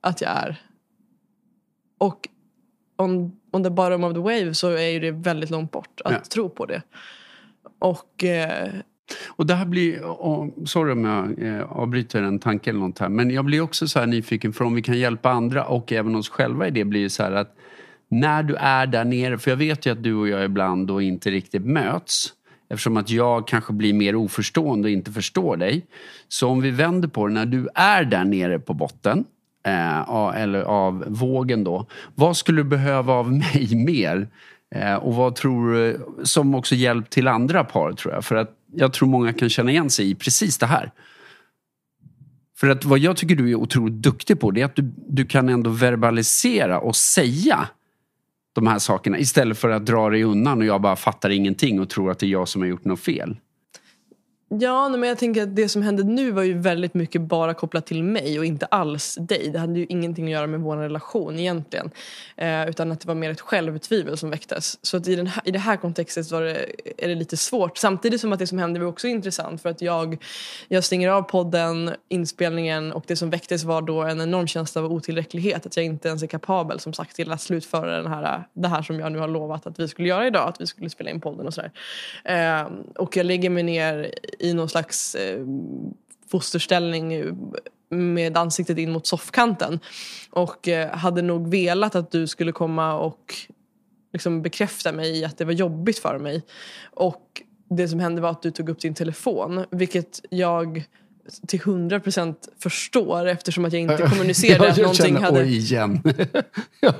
[0.00, 0.62] att jag är.
[1.98, 2.28] Och
[2.98, 6.12] on, on the bottom of the wave så är ju det väldigt långt bort att
[6.12, 6.20] ja.
[6.20, 6.82] tro på det.
[7.78, 8.72] Och eh,
[9.26, 13.08] och det här blir, oh, sorry om jag eh, avbryter en tanke eller något här,
[13.08, 16.16] men jag blir också så här nyfiken för om vi kan hjälpa andra och även
[16.16, 17.56] oss själva i det blir så här att
[18.08, 21.00] när du är där nere, för jag vet ju att du och jag ibland då
[21.00, 22.32] inte riktigt möts
[22.72, 25.86] eftersom att jag kanske blir mer oförstående och inte förstår dig.
[26.28, 29.24] Så om vi vänder på det, när du är där nere på botten
[29.66, 34.28] eh, eller av vågen då, vad skulle du behöva av mig mer?
[34.74, 38.50] Eh, och vad tror du, som också hjälp till andra par tror jag, för att
[38.74, 40.92] jag tror många kan känna igen sig i precis det här.
[42.56, 45.26] För att vad jag tycker du är otroligt duktig på det är att du, du
[45.26, 47.68] kan ändå verbalisera och säga
[48.52, 51.88] de här sakerna istället för att dra dig undan och jag bara fattar ingenting och
[51.90, 53.36] tror att det är jag som har gjort något fel.
[54.60, 57.86] Ja, men jag tänker att det som hände nu var ju väldigt mycket bara kopplat
[57.86, 59.50] till mig och inte alls dig.
[59.52, 61.90] Det hade ju ingenting att göra med vår relation egentligen.
[62.36, 64.78] Eh, utan att det var mer ett självtvivel som väcktes.
[64.82, 66.66] Så att i, den här, i det här kontextet var det,
[66.98, 67.78] är det lite svårt.
[67.78, 70.24] Samtidigt som att det som hände var också intressant för att jag,
[70.68, 74.92] jag stänger av podden, inspelningen och det som väcktes var då en enorm känsla av
[74.92, 75.66] otillräcklighet.
[75.66, 78.82] Att jag inte ens är kapabel som sagt till att slutföra den här, det här
[78.82, 80.48] som jag nu har lovat att vi skulle göra idag.
[80.48, 81.70] Att vi skulle spela in podden och sådär.
[82.24, 85.46] Eh, och jag lägger mig ner i någon slags eh,
[86.30, 87.36] fosterställning
[87.88, 89.80] med ansiktet in mot soffkanten.
[90.30, 93.34] Och eh, hade nog velat att du skulle komma och
[94.12, 96.42] liksom bekräfta mig i att det var jobbigt för mig.
[96.90, 100.84] Och det som hände var att du tog upp din telefon, vilket jag
[101.46, 105.40] till hundra procent förstår eftersom att jag inte kommunicerade ja, någonting känner, hade...
[105.40, 106.02] Oj, igen.
[106.80, 106.94] ja,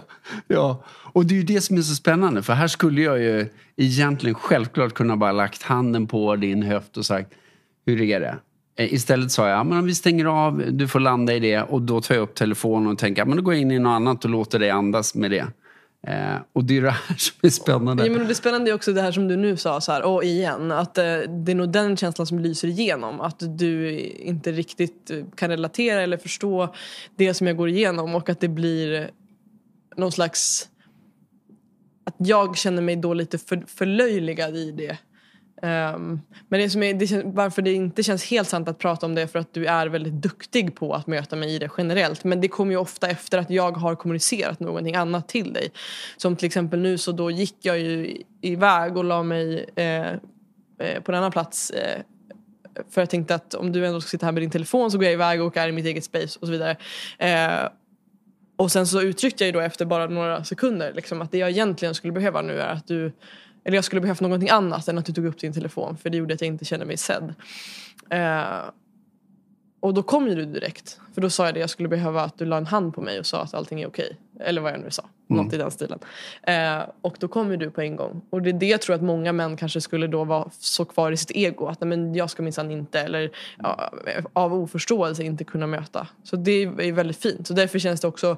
[0.47, 3.47] ja, och det är ju det som är så spännande för här skulle jag ju
[3.77, 7.33] egentligen självklart kunna bara lagt handen på din höft och sagt
[7.87, 8.39] hur är det?
[8.77, 11.83] Eh, istället sa jag, men om vi stänger av, du får landa i det och
[11.83, 14.25] då tar jag upp telefonen och tänker, men då går jag in i något annat
[14.25, 15.47] och låter dig andas med det.
[16.07, 18.07] Eh, och det är det här som är spännande.
[18.07, 20.25] Ja, men det spännande är också det här som du nu sa, så här, och
[20.25, 21.05] igen, att eh,
[21.45, 23.21] det är nog den känslan som lyser igenom.
[23.21, 26.75] Att du inte riktigt eh, kan relatera eller förstå
[27.17, 29.11] det som jag går igenom och att det blir
[29.97, 30.69] någon slags...
[32.05, 34.99] Att jag känner mig då lite för, förlöjligad i det.
[35.65, 39.15] Um, men det som är, det, varför det inte känns helt sant att prata om
[39.15, 42.25] det är för att du är väldigt duktig på att möta mig i det generellt.
[42.25, 45.69] Men det kommer ju ofta efter att jag har kommunicerat någonting annat till dig.
[46.17, 50.13] Som till exempel nu så då gick jag ju iväg och la mig eh,
[50.79, 51.71] eh, på en annan plats.
[51.71, 52.03] Eh,
[52.91, 55.05] för jag tänkte att om du ändå ska sitta här med din telefon så går
[55.05, 56.77] jag iväg och är i mitt eget space och så vidare.
[57.19, 57.69] Eh,
[58.57, 61.51] och sen så uttryckte jag ju då efter bara några sekunder liksom, att det jag
[61.51, 63.13] egentligen skulle behöva nu är att du
[63.65, 66.17] eller jag skulle behövt någonting annat än att du tog upp din telefon för det
[66.17, 67.35] gjorde att jag inte kände mig sedd.
[68.11, 68.71] Eh,
[69.83, 71.01] och då kom ju du direkt.
[71.15, 73.19] För då sa jag det, jag skulle behöva att du la en hand på mig
[73.19, 74.17] och sa att allting är okej.
[74.41, 75.05] Eller vad jag nu sa.
[75.31, 75.45] Mm.
[75.45, 75.99] Något i den stilen.
[76.43, 78.23] Eh, och då kom ju du på en gång.
[78.31, 81.13] Och det är det jag tror att många män kanske skulle då vara så kvar
[81.13, 81.67] i sitt ego.
[81.67, 83.93] Att men jag ska minsann inte, eller ja,
[84.33, 86.07] av oförståelse inte kunna möta.
[86.23, 87.47] Så det är väldigt fint.
[87.47, 88.37] Så därför känns det också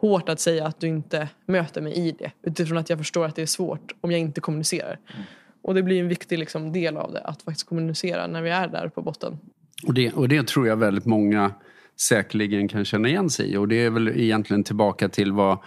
[0.00, 2.32] hårt att säga att du inte möter mig i det.
[2.42, 4.98] Utifrån att jag förstår att det är svårt om jag inte kommunicerar.
[5.14, 5.24] Mm.
[5.62, 8.68] Och det blir en viktig liksom, del av det, att faktiskt kommunicera när vi är
[8.68, 9.38] där på botten.
[9.86, 11.52] Och det, och det tror jag väldigt många
[12.00, 13.56] säkerligen kan känna igen sig i.
[13.56, 15.58] Och det är väl egentligen tillbaka till vad,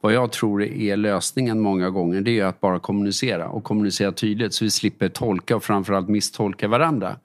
[0.00, 2.20] vad jag tror är lösningen många gånger.
[2.20, 6.68] Det är att bara kommunicera och kommunicera tydligt så vi slipper tolka och framförallt misstolka
[6.68, 7.16] varandra.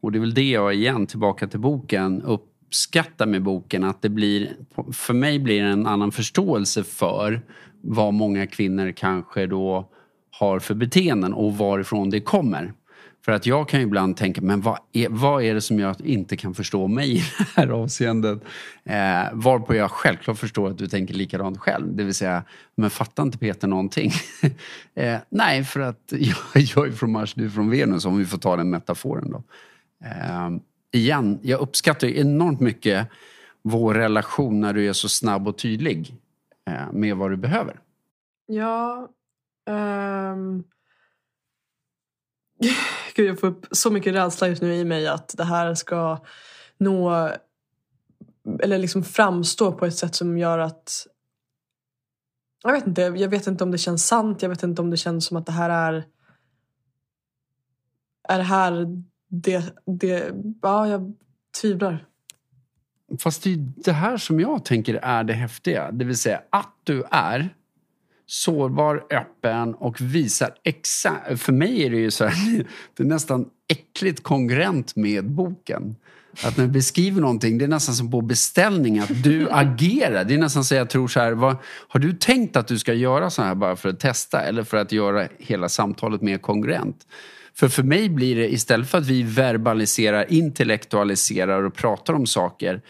[0.00, 4.02] Och det är väl det jag igen, tillbaka till boken, upp uppskattar med boken att
[4.02, 4.56] det blir,
[4.92, 7.40] för mig blir det en annan förståelse för
[7.80, 9.88] vad många kvinnor kanske då
[10.30, 12.72] har för beteenden och varifrån det kommer.
[13.24, 16.00] För att jag kan ju ibland tänka, men vad är, vad är det som jag
[16.00, 18.42] inte kan förstå mig i det här avseendet?
[18.84, 21.96] Eh, varpå jag självklart förstår att du tänker likadant själv.
[21.96, 24.12] Det vill säga, men fattar inte Peter någonting?
[24.94, 28.24] eh, nej, för att jag, jag är från Mars, du är från Venus, om vi
[28.24, 29.42] får ta den metaforen då.
[30.04, 30.50] Eh,
[30.92, 33.08] igen, jag uppskattar enormt mycket
[33.62, 36.14] vår relation när du är så snabb och tydlig
[36.70, 37.80] eh, med vad du behöver.
[38.46, 39.08] Ja,
[39.70, 40.64] um
[43.14, 46.24] Gud, jag får upp så mycket rädsla just nu i mig att det här ska
[46.78, 47.30] nå
[48.62, 51.06] eller liksom framstå på ett sätt som gör att
[52.62, 54.96] jag vet inte, jag vet inte om det känns sant, jag vet inte om det
[54.96, 56.04] känns som att det här är
[58.28, 61.12] är det här det, det ja jag
[61.60, 62.06] tvivlar.
[63.18, 66.74] Fast det är det här som jag tänker är det häftiga, det vill säga att
[66.84, 67.54] du är
[68.26, 71.40] sårbar, öppen och visar exakt...
[71.40, 72.66] För mig är det ju så här,
[72.96, 75.96] det är nästan äckligt kongruent med boken.
[76.44, 80.24] Att när du beskriver någonting, det är nästan som på beställning att du agerar.
[80.24, 82.94] Det är nästan så jag tror så här, vad, har du tänkt att du ska
[82.94, 87.06] göra så här bara för att testa eller för att göra hela samtalet mer kongruent?
[87.54, 92.80] För för mig blir det istället för att vi verbaliserar, intellektualiserar och pratar om saker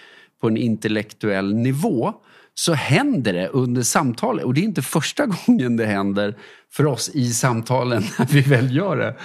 [0.41, 2.15] på en intellektuell nivå
[2.55, 4.45] så händer det under samtalet.
[4.45, 6.37] Och det är inte första gången det händer
[6.71, 9.17] för oss i samtalen när vi väl gör det.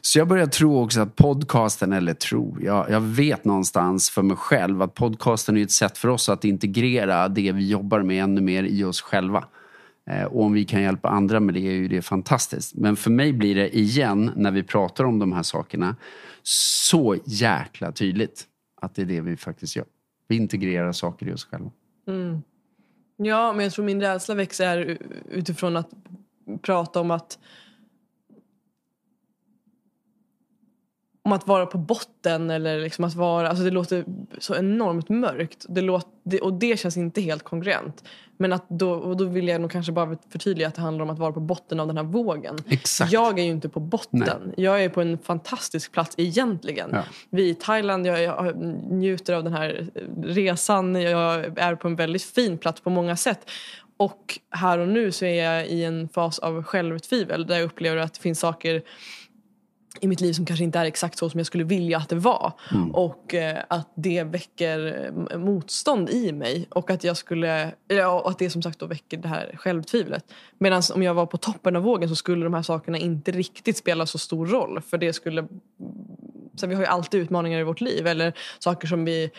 [0.00, 4.36] Så jag börjar tro också att podcasten, eller tro, jag, jag vet någonstans för mig
[4.36, 8.40] själv att podcasten är ett sätt för oss att integrera det vi jobbar med ännu
[8.40, 9.44] mer i oss själva.
[10.10, 12.74] Eh, och om vi kan hjälpa andra med det är ju det fantastiskt.
[12.74, 15.96] Men för mig blir det igen, när vi pratar om de här sakerna,
[16.42, 18.44] så jäkla tydligt
[18.80, 19.86] att det är det vi faktiskt gör.
[20.28, 21.70] Vi integrerar saker i oss själva.
[22.08, 22.42] Mm.
[23.16, 24.98] Ja, men jag tror min rädsla växer
[25.30, 25.90] utifrån att
[26.62, 27.38] prata om att
[31.26, 34.04] om att vara på botten eller liksom att vara, alltså det låter
[34.38, 35.66] så enormt mörkt.
[35.68, 38.04] Det låter, och det känns inte helt kongruent.
[38.36, 41.18] Men att då, då vill jag nog kanske bara förtydliga att det handlar om att
[41.18, 42.56] vara på botten av den här vågen.
[42.68, 43.12] Exakt.
[43.12, 44.42] Jag är ju inte på botten.
[44.44, 44.54] Nej.
[44.56, 46.90] Jag är på en fantastisk plats egentligen.
[46.92, 47.02] Ja.
[47.30, 48.56] Vi är i Thailand, jag, jag,
[48.90, 49.86] njuter av den här
[50.22, 50.94] resan.
[50.94, 53.50] Jag är på en väldigt fin plats på många sätt.
[53.96, 57.96] Och här och nu så är jag i en fas av självtvivel där jag upplever
[57.96, 58.82] att det finns saker
[60.00, 62.16] i mitt liv som kanske inte är exakt så som jag skulle vilja att det
[62.16, 62.52] var.
[62.72, 62.90] Mm.
[62.90, 66.66] Och eh, att det väcker eh, motstånd i mig.
[66.70, 70.24] Och att jag skulle, ja, och att det som sagt då väcker det här självtvivlet.
[70.58, 73.76] Medan om jag var på toppen av vågen så skulle de här sakerna inte riktigt
[73.76, 74.80] spela så stor roll.
[74.80, 75.46] För det skulle
[76.56, 79.30] så vi har ju alltid utmaningar i vårt liv eller saker som vi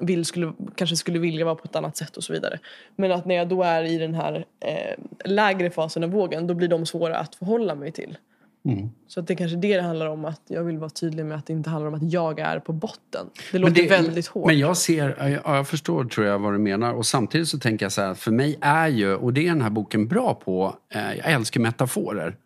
[0.00, 2.58] vill, skulle, kanske skulle vilja vara på ett annat sätt och så vidare.
[2.96, 4.94] Men att när jag då är i den här eh,
[5.24, 8.18] lägre fasen av vågen då blir de svåra att förhålla mig till.
[8.64, 8.90] Mm.
[9.08, 10.24] Så att det är kanske det det handlar om.
[10.24, 12.72] Att jag vill vara tydlig med att det inte handlar om att jag är på
[12.72, 13.26] botten.
[13.52, 14.46] Det låter det, väldigt hårt.
[14.46, 16.92] Men jag ser, ja, jag förstår tror jag vad du menar.
[16.92, 19.62] Och samtidigt så tänker jag så här, för mig är ju, och det är den
[19.62, 22.36] här boken bra på, eh, jag älskar metaforer.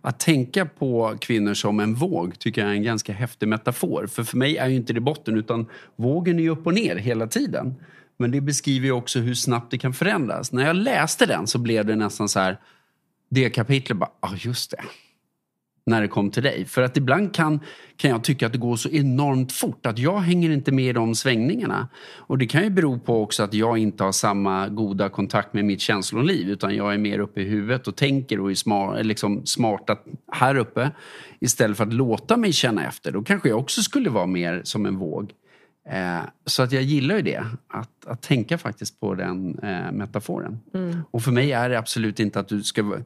[0.00, 4.06] Att tänka på kvinnor som en våg tycker jag är en ganska häftig metafor.
[4.06, 6.96] För för mig är ju inte det botten utan vågen är ju upp och ner
[6.96, 7.74] hela tiden.
[8.16, 10.52] Men det beskriver ju också hur snabbt det kan förändras.
[10.52, 12.60] När jag läste den så blev det nästan så här,
[13.30, 14.82] det kapitlet bara, ja ah, just det
[15.86, 16.64] när det kom till dig.
[16.64, 17.60] För att ibland kan,
[17.96, 20.92] kan jag tycka att det går så enormt fort att jag hänger inte med i
[20.92, 21.88] de svängningarna.
[22.16, 25.64] Och det kan ju bero på också att jag inte har samma goda kontakt med
[25.64, 29.46] mitt känsloliv utan jag är mer uppe i huvudet och tänker och är smart, liksom
[29.46, 29.96] smarta
[30.32, 30.90] här uppe
[31.40, 33.12] istället för att låta mig känna efter.
[33.12, 35.32] Då kanske jag också skulle vara mer som en våg.
[35.88, 40.58] Eh, så att jag gillar ju det, att, att tänka faktiskt på den eh, metaforen.
[40.74, 41.00] Mm.
[41.10, 43.00] Och för mig är det absolut inte att du ska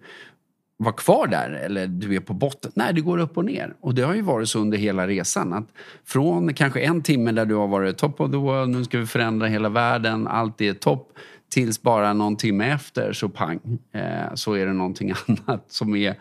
[0.81, 2.73] vara kvar där eller du är på botten.
[2.75, 3.75] Nej, det går upp och ner.
[3.81, 5.53] Och det har ju varit så under hela resan.
[5.53, 5.69] Att
[6.05, 9.07] från kanske en timme där du har varit top of the world, nu ska vi
[9.07, 11.13] förändra hela världen, allt är topp.
[11.51, 13.61] Tills bara någon timme efter så pang,
[13.93, 16.15] eh, så är det någonting annat som är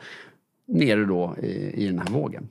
[0.68, 2.50] nere då i, i den här vågen.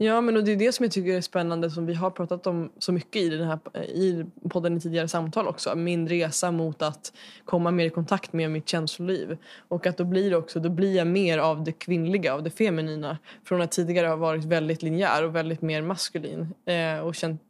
[0.00, 2.46] Ja, men och det är det som jag tycker är spännande som vi har pratat
[2.46, 5.76] om så mycket i den här i podden i tidigare samtal också.
[5.76, 7.12] Min resa mot att
[7.44, 9.38] komma mer i kontakt med mitt känsloliv.
[9.68, 13.18] Och att då blir också, då blir jag mer av det kvinnliga, av det feminina.
[13.44, 16.54] Från att tidigare ha varit väldigt linjär och väldigt mer maskulin.
[16.64, 17.42] Eh, och känt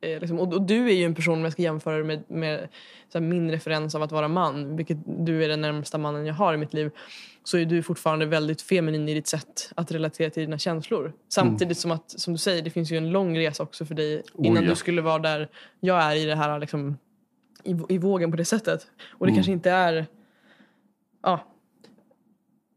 [0.00, 2.22] eh, liksom, och, och, du är ju en person, om jag ska jämföra det med,
[2.28, 2.68] med
[3.14, 6.54] här, min referens av att vara man, vilket du är den närmsta mannen jag har
[6.54, 6.90] i mitt liv,
[7.44, 11.12] så är du fortfarande väldigt feminin i ditt sätt att relatera till dina känslor.
[11.28, 11.74] Samtidigt mm.
[11.74, 14.58] som att, som du säger, det finns ju en lång resa också för dig innan
[14.58, 14.70] oh, ja.
[14.70, 15.48] du skulle vara där
[15.80, 16.98] jag är i det här liksom,
[17.64, 18.86] i, i vågen på det sättet.
[19.10, 19.36] Och det mm.
[19.36, 20.06] kanske inte är...
[21.22, 21.40] Ja,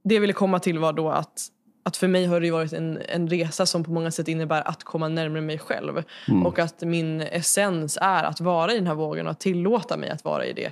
[0.04, 1.48] det jag ville komma till var då att
[1.88, 4.84] att för mig har det varit en, en resa som på många sätt innebär att
[4.84, 6.04] komma närmare mig själv.
[6.28, 6.46] Mm.
[6.46, 10.10] Och att min essens är att vara i den här vågen och att tillåta mig
[10.10, 10.72] att vara i det.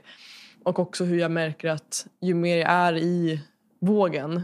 [0.63, 3.41] Och också hur jag märker att ju mer jag är i
[3.79, 4.41] vågen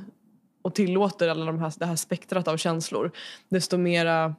[0.61, 3.11] och tillåter alla de här, det här spektrat av känslor
[3.49, 4.35] desto mera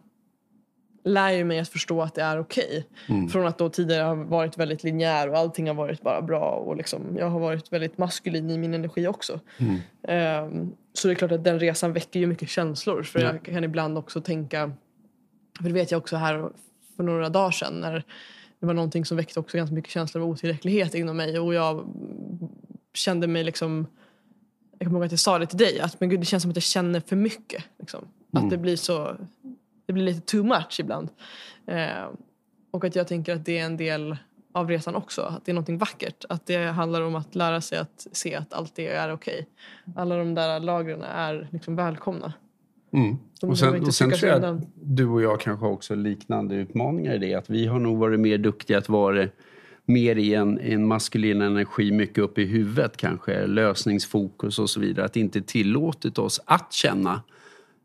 [1.04, 2.64] lär ju mig att förstå att det är okej.
[2.66, 3.16] Okay.
[3.16, 3.28] Mm.
[3.28, 6.76] Från att då tidigare ha varit väldigt linjär och allting har varit bara bra och
[6.76, 9.40] liksom, jag har varit väldigt maskulin i min energi också.
[9.58, 10.44] Mm.
[10.44, 13.36] Um, så det är klart att den resan väcker ju mycket känslor för mm.
[13.36, 14.72] jag kan ibland också tänka,
[15.56, 16.48] för det vet jag också här
[16.96, 18.04] för några dagar sedan när
[18.60, 21.86] det var någonting som väckte också ganska mycket känslor av otillräcklighet inom mig och jag
[22.94, 23.86] kände mig liksom
[24.80, 26.50] jag kommer ihåg att jag sa det till dig, att men gud, det känns som
[26.50, 27.64] att jag känner för mycket.
[27.78, 28.08] Liksom.
[28.32, 28.50] Att mm.
[28.50, 29.16] det blir så
[29.90, 31.08] det blir lite too much ibland.
[31.66, 32.08] Eh,
[32.70, 34.16] och att jag tänker att det är en del
[34.52, 35.22] av resan också.
[35.22, 36.24] Att det är någonting vackert.
[36.28, 39.46] Att det handlar om att lära sig att se att allt det är okej.
[39.84, 40.02] Okay.
[40.02, 42.32] Alla de där lagren är liksom välkomna.
[42.92, 43.16] Mm.
[43.42, 47.18] och sen, och sen tror jag att du och jag kanske också liknande utmaningar i
[47.18, 47.34] det.
[47.34, 49.28] Att vi har nog varit mer duktiga att vara
[49.84, 55.06] mer i en, en maskulin energi, mycket upp i huvudet kanske, lösningsfokus och så vidare.
[55.06, 57.22] Att inte tillåtit oss att känna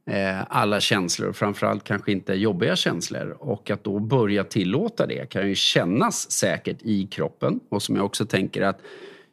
[0.08, 3.38] Eh, alla känslor, framförallt kanske inte jobbiga känslor.
[3.40, 7.60] Och att då börja tillåta det kan ju kännas säkert i kroppen.
[7.70, 8.82] Och som jag också tänker att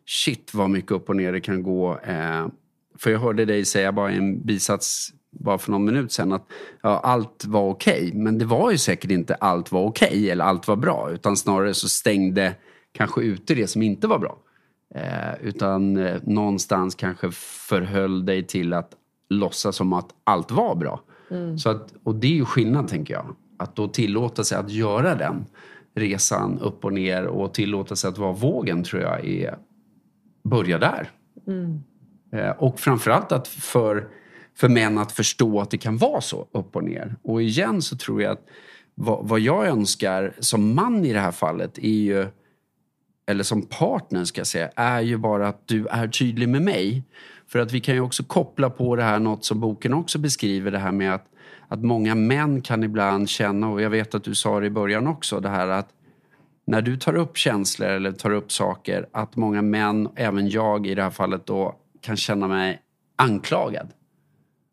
[0.06, 1.98] shit vad mycket upp och ner det kan gå.
[1.98, 2.46] Eh,
[2.98, 6.46] för jag hörde dig säga bara i en bisats bara för någon minut sedan att
[6.82, 8.06] ja, allt var okej.
[8.06, 11.10] Okay, men det var ju säkert inte allt var okej okay, eller allt var bra.
[11.12, 12.54] Utan snarare så stängde
[12.92, 14.38] kanske ute det som inte var bra.
[14.94, 17.30] Eh, utan eh, någonstans kanske
[17.68, 18.90] förhöll dig till att
[19.38, 21.00] låtsas som att allt var bra.
[21.30, 21.58] Mm.
[21.58, 23.36] Så att, och det är ju skillnad tänker jag.
[23.58, 25.46] Att då tillåta sig att göra den
[25.94, 29.58] resan upp och ner och tillåta sig att vara vågen tror jag är
[30.44, 31.10] börja där.
[31.46, 31.82] Mm.
[32.32, 34.08] Eh, och framförallt att för,
[34.56, 37.16] för män att förstå att det kan vara så upp och ner.
[37.22, 38.46] Och igen så tror jag att
[38.94, 42.26] vad, vad jag önskar som man i det här fallet är ju
[43.26, 47.04] eller som partner ska jag säga, är ju bara att du är tydlig med mig.
[47.52, 50.70] För att vi kan ju också koppla på det här, något som boken också beskriver,
[50.70, 51.26] det här med att,
[51.68, 55.06] att många män kan ibland känna, och jag vet att du sa det i början
[55.06, 55.88] också, det här att
[56.66, 60.94] när du tar upp känslor eller tar upp saker, att många män, även jag i
[60.94, 62.80] det här fallet då, kan känna mig
[63.16, 63.88] anklagad.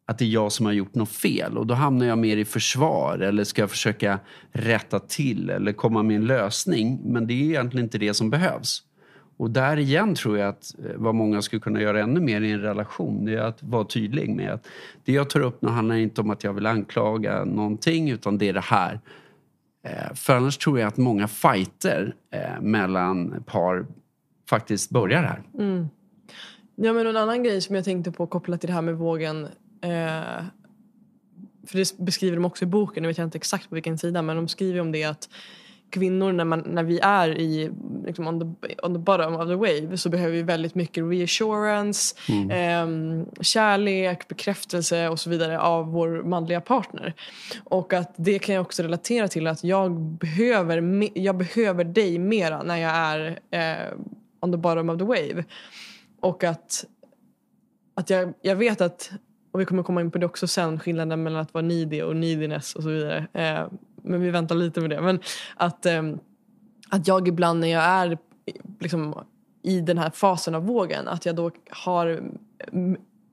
[0.08, 2.46] Att det är jag som har gjort något fel och då hamnar jag mer i
[2.46, 4.20] försvar eller ska jag försöka
[4.52, 7.00] rätta till eller komma med en lösning.
[7.04, 8.84] Men det är egentligen inte det som behövs.
[9.40, 12.52] Och där igen tror jag att eh, vad många skulle kunna göra ännu mer i
[12.52, 14.68] en relation, det är att vara tydlig med att
[15.06, 18.50] det jag tar upp nu handlar inte om att jag vill anklaga någonting, utan det
[18.50, 19.00] är det här.
[19.84, 23.86] Eh, för annars tror jag att många fighter eh, mellan par
[24.50, 25.42] faktiskt börjar här.
[25.58, 25.88] Mm.
[26.76, 29.44] Ja, men en annan grej som jag tänkte på kopplat till det här med vågen.
[29.82, 30.44] Eh,
[31.68, 34.22] för det beskriver de också i boken, nu vet jag inte exakt på vilken sida,
[34.22, 35.30] men de skriver om det att
[35.90, 37.72] kvinnor när, man, när vi är i
[38.06, 42.16] liksom on, the, on the bottom of the wave så behöver vi väldigt mycket reassurance,
[42.30, 42.52] mm.
[42.52, 47.14] eh, kärlek, bekräftelse och så vidare av vår manliga partner.
[47.64, 52.64] Och att det kan jag också relatera till att jag behöver, jag behöver dig mera
[52.64, 53.94] när jag är eh,
[54.42, 55.44] on the bottom of the wave.
[56.22, 56.86] Och att,
[57.96, 59.12] att jag, jag vet att
[59.52, 62.16] och vi kommer komma in på det också sen, skillnaden mellan att vara needy och
[62.16, 63.28] neediness och så vidare.
[63.34, 63.68] Eh,
[64.04, 65.02] men vi väntar lite med det.
[65.02, 65.20] Men
[65.56, 66.04] att, eh,
[66.90, 68.18] att jag ibland när jag är
[68.80, 69.24] liksom,
[69.64, 72.22] i den här fasen av vågen, att jag då har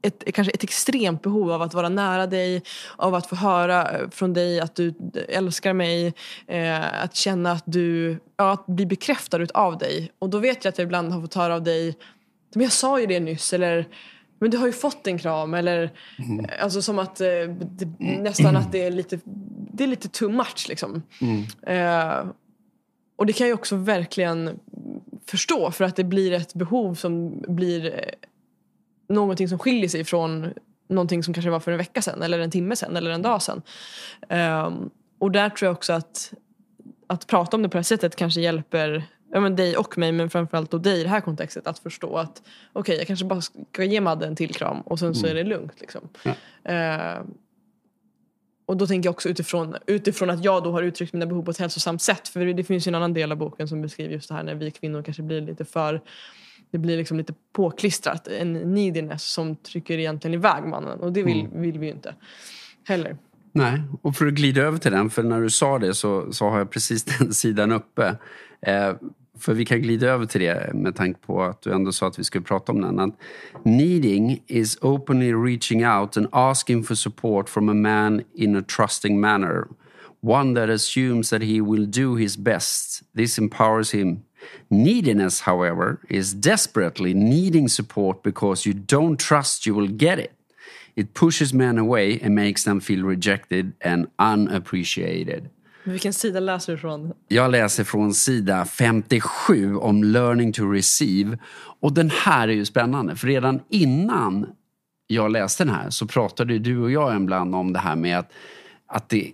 [0.02, 2.62] ett, kanske ett extremt behov av att vara nära dig,
[2.96, 4.94] av att få höra från dig att du
[5.28, 6.14] älskar mig,
[6.46, 10.10] eh, att känna att du, ja, att bli bekräftad av dig.
[10.18, 11.96] Och då vet jag att jag ibland har fått höra av dig,
[12.54, 13.86] men jag sa ju det nyss, eller
[14.38, 16.46] men du har ju fått en kram eller mm.
[16.60, 17.26] alltså som att eh,
[17.60, 19.18] det, nästan att det är lite,
[19.76, 21.02] det är lite too much liksom.
[21.20, 21.44] Mm.
[21.66, 22.26] Eh,
[23.16, 24.60] och det kan jag också verkligen
[25.26, 28.00] förstå för att det blir ett behov som blir eh,
[29.08, 30.52] någonting som skiljer sig från
[30.88, 33.42] någonting som kanske var för en vecka sedan eller en timme sedan eller en dag
[33.42, 33.62] sedan.
[34.28, 34.72] Eh,
[35.18, 36.32] och där tror jag också att
[37.06, 40.12] att prata om det på det här sättet kanske hjälper ja, men dig och mig
[40.12, 43.26] men framförallt då dig i det här kontextet att förstå att okej okay, jag kanske
[43.26, 45.30] bara ska ge Madde en till kram och sen så mm.
[45.36, 45.80] är det lugnt.
[45.80, 46.08] Liksom.
[46.22, 46.32] Ja.
[46.70, 47.24] Uh,
[48.66, 51.50] och då tänker jag också utifrån, utifrån att jag då har uttryckt mina behov på
[51.50, 52.28] ett hälsosamt sätt.
[52.28, 54.54] För det finns ju en annan del av boken som beskriver just det här när
[54.54, 56.00] vi kvinnor kanske blir lite för
[56.70, 58.28] det blir liksom lite påklistrat.
[58.28, 61.00] En neediness som trycker egentligen iväg mannen.
[61.00, 61.60] Och det vill, mm.
[61.60, 62.14] vill vi ju inte
[62.84, 63.16] heller.
[63.52, 66.48] Nej, och för att glida över till den, för när du sa det så, så
[66.48, 68.16] har jag precis den sidan uppe.
[68.60, 68.94] Eh,
[69.38, 72.18] för vi kan glida över till det med tanke på att du ändå sa att
[72.18, 73.12] vi skulle prata om den.
[73.64, 79.20] Needing is openly reaching out and asking for support from a man in a trusting
[79.20, 79.64] manner.
[80.20, 83.02] One that assumes that he will do his best.
[83.16, 84.22] This empowers him.
[84.70, 90.32] Neediness, however, is desperately needing support because you don't trust you will get it.
[90.96, 95.50] It pushes men away and makes them feel rejected and unappreciated.
[95.86, 97.12] Vilken sida läser du från?
[97.28, 101.38] Jag läser från sida 57 om learning to receive.
[101.80, 104.46] Och den här är ju spännande, för redan innan
[105.06, 108.32] jag läste den här så pratade du och jag ibland om det här med att,
[108.86, 109.32] att det,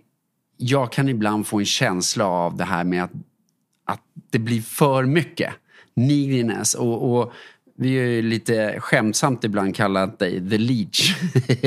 [0.56, 3.12] jag kan ibland få en känsla av det här med att,
[3.84, 5.54] att det blir för mycket
[5.94, 6.74] neediness.
[6.74, 7.32] Och, och
[7.78, 11.16] vi har ju lite skämtsamt ibland kallat dig the leech.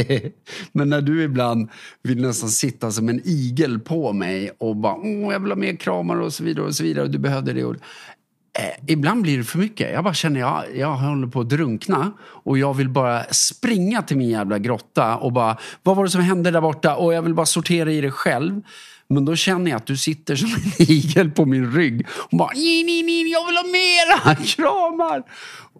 [0.72, 1.70] Men när du ibland
[2.03, 5.76] vill nästan sitta som en igel på mig och bara Åh, jag vill ha mer
[5.76, 7.64] kramar och så vidare och så vidare och du behövde det.
[7.64, 9.93] Och, eh, ibland blir det för mycket.
[9.93, 14.18] Jag bara känner jag, jag håller på att drunkna och jag vill bara springa till
[14.18, 17.34] min jävla grotta och bara vad var det som hände där borta och jag vill
[17.34, 18.62] bara sortera i det själv.
[19.08, 22.51] Men då känner jag att du sitter som en igel på min rygg och bara
[22.56, 25.24] nej, nej, nej, jag vill ha mera kramar.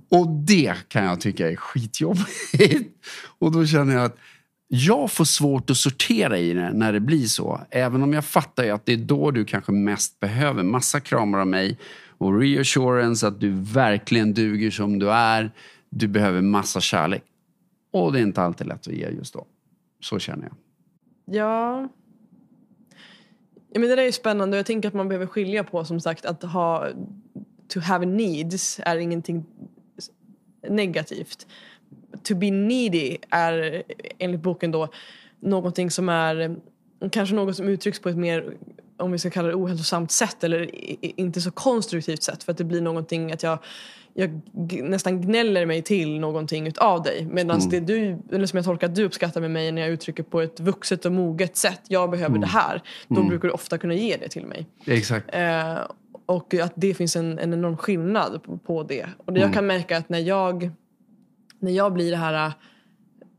[0.10, 2.30] Och det kan jag tycka är skitjobbigt.
[3.40, 4.18] Och då känner jag att
[4.68, 7.62] jag får svårt att sortera i det när det blir så.
[7.70, 11.40] Även om jag fattar ju att det är då du kanske mest behöver massa kramar
[11.40, 11.78] av mig
[12.18, 15.52] och reassurance att du verkligen duger som du är.
[15.90, 17.24] Du behöver massa kärlek.
[17.92, 19.46] Och det är inte alltid lätt att ge just då.
[20.02, 20.56] Så känner jag.
[21.36, 21.90] Ja
[23.76, 26.00] ja men det där är spännande och jag tänker att man behöver skilja på som
[26.00, 26.88] sagt att ha
[27.68, 29.46] to have needs är ingenting
[30.70, 31.48] negativt.
[32.24, 33.84] To be needy är
[34.18, 34.88] enligt boken då
[35.40, 36.56] någonting som är
[37.12, 38.58] kanske något som uttrycks på ett mer
[38.98, 40.70] om vi ska kalla det ohälsosamt sätt eller
[41.20, 43.60] inte så konstruktivt sätt för att det blir någonting att jag,
[44.18, 44.42] jag
[44.84, 47.70] nästan gnäller mig till någonting utav dig medan mm.
[47.70, 50.42] det du, eller som jag tolkar att du uppskattar med mig när jag uttrycker på
[50.42, 52.42] ett vuxet och moget sätt jag behöver mm.
[52.42, 53.30] det här då mm.
[53.30, 54.68] brukar du ofta kunna ge det till mig.
[54.86, 55.36] Exakt.
[55.36, 55.78] Eh,
[56.26, 59.06] och att det finns en, en enorm skillnad på, på det.
[59.26, 59.54] Och det jag mm.
[59.54, 60.72] kan märka att när jag,
[61.60, 62.54] när jag blir det här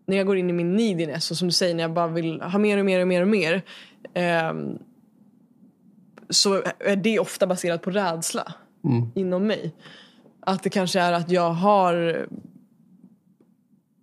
[0.06, 2.40] när jag går in i min neediness och som du säger när jag bara vill
[2.40, 3.62] ha mer och mer och mer och mer
[4.14, 4.52] eh,
[6.30, 8.54] så är det ofta baserat på rädsla
[8.84, 9.12] mm.
[9.14, 9.72] inom mig.
[10.46, 12.26] Att det kanske är att jag har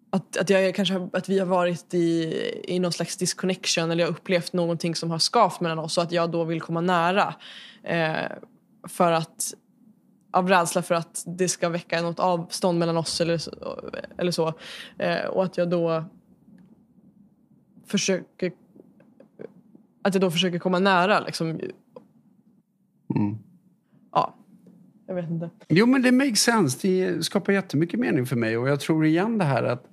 [0.09, 2.33] att, att, jag kanske, att vi har varit i,
[2.67, 6.03] i någon slags disconnection eller jag har upplevt någonting som har skavt mellan oss och
[6.03, 7.35] att jag då vill komma nära.
[7.83, 8.31] Eh,
[8.87, 9.53] för att
[10.31, 13.79] av rädsla för att det ska väcka något avstånd mellan oss eller så.
[14.17, 14.53] Eller så.
[14.97, 16.05] Eh, och att jag då
[17.85, 18.51] försöker
[20.01, 21.49] att jag då försöker komma nära liksom.
[23.15, 23.37] Mm.
[25.07, 25.49] Jag vet inte.
[25.69, 26.77] Jo men det makes sense.
[26.81, 29.85] Det skapar jättemycket mening för mig och jag tror igen det här att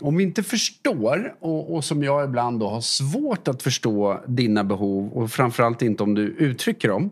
[0.00, 4.64] om vi inte förstår, och, och, som jag ibland då har svårt att förstå dina
[4.64, 7.10] behov och framförallt inte om du uttrycker dem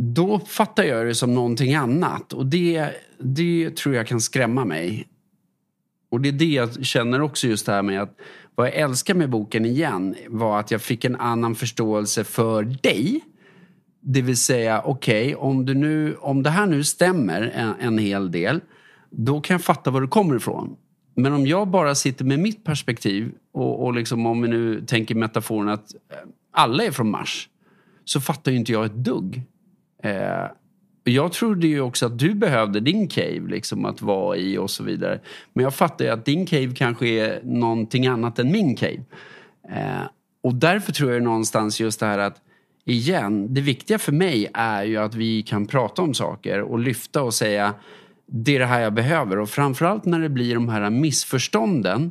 [0.00, 2.32] då fattar jag det som någonting annat.
[2.32, 5.08] Och det, det tror jag kan skrämma mig.
[6.10, 8.16] Och det är det jag känner också just det här med att
[8.54, 13.20] vad jag älskar med boken igen var att jag fick en annan förståelse för dig.
[14.10, 18.60] Det vill säga, okej, okay, om, om det här nu stämmer en, en hel del,
[19.10, 20.76] då kan jag fatta var du kommer ifrån.
[21.14, 25.14] Men om jag bara sitter med mitt perspektiv och, och liksom om vi nu tänker
[25.14, 26.16] metaforen att eh,
[26.52, 27.48] alla är från Mars,
[28.04, 29.42] så fattar ju inte jag ett dugg.
[30.02, 30.46] Eh,
[31.04, 34.84] jag trodde ju också att du behövde din cave liksom att vara i och så
[34.84, 35.20] vidare.
[35.52, 39.04] Men jag fattar ju att din cave kanske är någonting annat än min cave.
[39.70, 40.02] Eh,
[40.42, 42.42] och därför tror jag någonstans just det här att
[42.92, 47.22] igen, det viktiga för mig är ju att vi kan prata om saker och lyfta
[47.22, 47.74] och säga
[48.26, 49.38] det är det här jag behöver.
[49.38, 52.10] Och framförallt när det blir de här missförstånden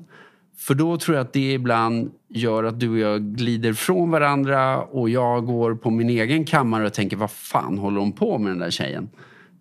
[0.58, 4.82] för då tror jag att det ibland gör att du och jag glider från varandra
[4.82, 8.52] och jag går på min egen kammare och tänker vad fan håller hon på med
[8.52, 9.10] den där tjejen?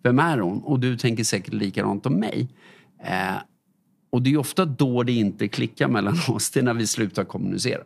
[0.03, 0.61] Vem är hon?
[0.63, 2.47] Och du tänker säkert likadant om mig.
[3.03, 3.37] Eh,
[4.09, 7.23] och det är ofta då det inte klickar mellan oss, det är när vi slutar
[7.23, 7.81] kommunicera.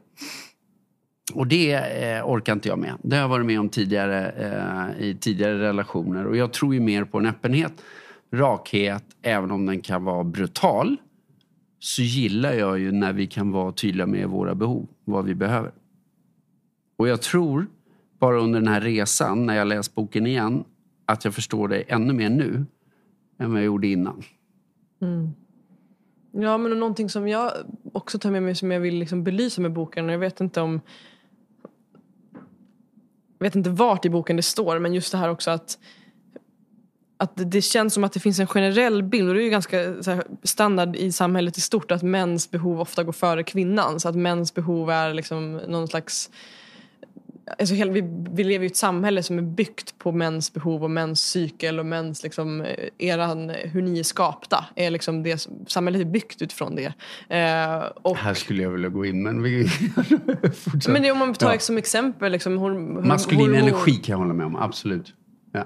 [1.33, 2.93] Och det eh, orkar inte jag med.
[3.03, 6.79] Det har jag varit med om tidigare eh, i tidigare relationer och jag tror ju
[6.79, 7.73] mer på en öppenhet,
[8.31, 10.97] rakhet, även om den kan vara brutal
[11.79, 15.71] så gillar jag ju när vi kan vara tydliga med våra behov, vad vi behöver.
[16.97, 17.67] Och jag tror,
[18.19, 20.63] bara under den här resan, när jag läst boken igen,
[21.05, 22.65] att jag förstår det ännu mer nu
[23.39, 24.23] än vad jag gjorde innan.
[25.01, 25.29] Mm.
[26.31, 27.51] Ja, men någonting som jag
[27.93, 30.05] också tar med mig som jag vill liksom belysa med boken.
[30.05, 30.81] och Jag vet inte om...
[33.41, 35.77] Jag vet inte vart i boken det står, men just det här också att
[37.17, 39.77] att det känns som att det finns en generell bild, och det är ju ganska
[39.77, 44.05] här, standard i samhället i stort, att mäns behov ofta går före kvinnans.
[44.05, 46.29] Att mäns behov är liksom någon slags
[47.59, 50.91] Alltså hela, vi, vi lever i ett samhälle som är byggt på mäns behov och
[50.91, 54.65] mäns cykel och mäns liksom, eh, eran, hur ni är skapta.
[54.75, 56.85] Är liksom det, samhället är byggt utifrån det.
[57.35, 59.67] Eh, och, Här skulle jag vilja gå in, men vi
[60.87, 61.59] men det, om man tar Ja.
[61.59, 65.13] som exempel liksom, hor, hor, Maskulin hormon- energi kan jag hålla med om, absolut.
[65.53, 65.65] Ja.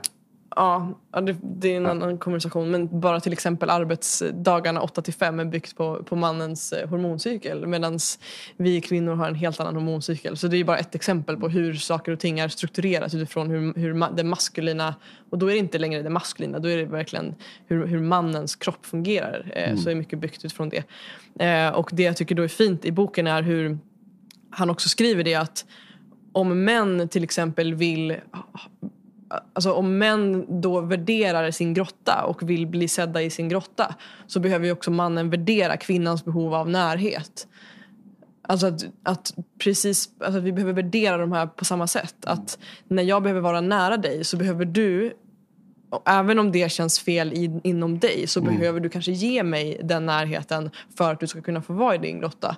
[0.55, 2.71] Ja, det, det är en annan konversation.
[2.71, 7.67] Men bara till exempel arbetsdagarna 8 till 5 är byggt på, på mannens eh, hormoncykel.
[7.67, 7.99] Medan
[8.57, 10.37] vi kvinnor har en helt annan hormoncykel.
[10.37, 13.73] Så det är bara ett exempel på hur saker och ting är strukturerat utifrån hur,
[13.73, 14.95] hur det maskulina,
[15.29, 17.35] och då är det inte längre det maskulina, då är det verkligen
[17.67, 19.51] hur, hur mannens kropp fungerar.
[19.55, 20.83] Eh, Så är mycket byggt utifrån det.
[21.45, 23.77] Eh, och det jag tycker då är fint i boken är hur
[24.49, 25.65] han också skriver det att
[26.31, 28.15] om män till exempel vill
[29.53, 33.95] Alltså om män då värderar sin grotta och vill bli sedda i sin grotta
[34.27, 37.47] så behöver ju också mannen värdera kvinnans behov av närhet.
[38.47, 42.15] Alltså att, att precis, alltså att vi behöver värdera de här på samma sätt.
[42.25, 45.13] Att när jag behöver vara nära dig så behöver du
[46.05, 50.05] även om det känns fel i, inom dig så behöver du kanske ge mig den
[50.05, 52.55] närheten för att du ska kunna få vara i din grotta.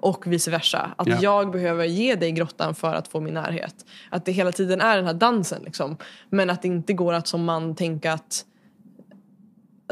[0.00, 0.90] Och vice versa.
[0.96, 1.18] Att Ja.
[1.22, 3.74] jag behöver ge dig grottan för att få min närhet.
[4.10, 5.62] Att det hela tiden är den här dansen.
[5.64, 5.96] Liksom.
[6.30, 8.44] Men att det inte går att som man tänka att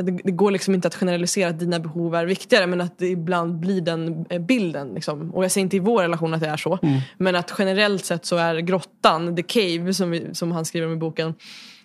[0.03, 3.07] det, det går liksom inte att generalisera att dina behov är viktigare men att det
[3.09, 4.89] ibland blir den eh, bilden.
[4.95, 5.31] Liksom.
[5.35, 6.79] Och jag säger inte i vår relation att det är så.
[7.19, 10.93] Men att generellt sett så är grottan, the cave som, vi, som han skriver om
[10.93, 11.35] i boken,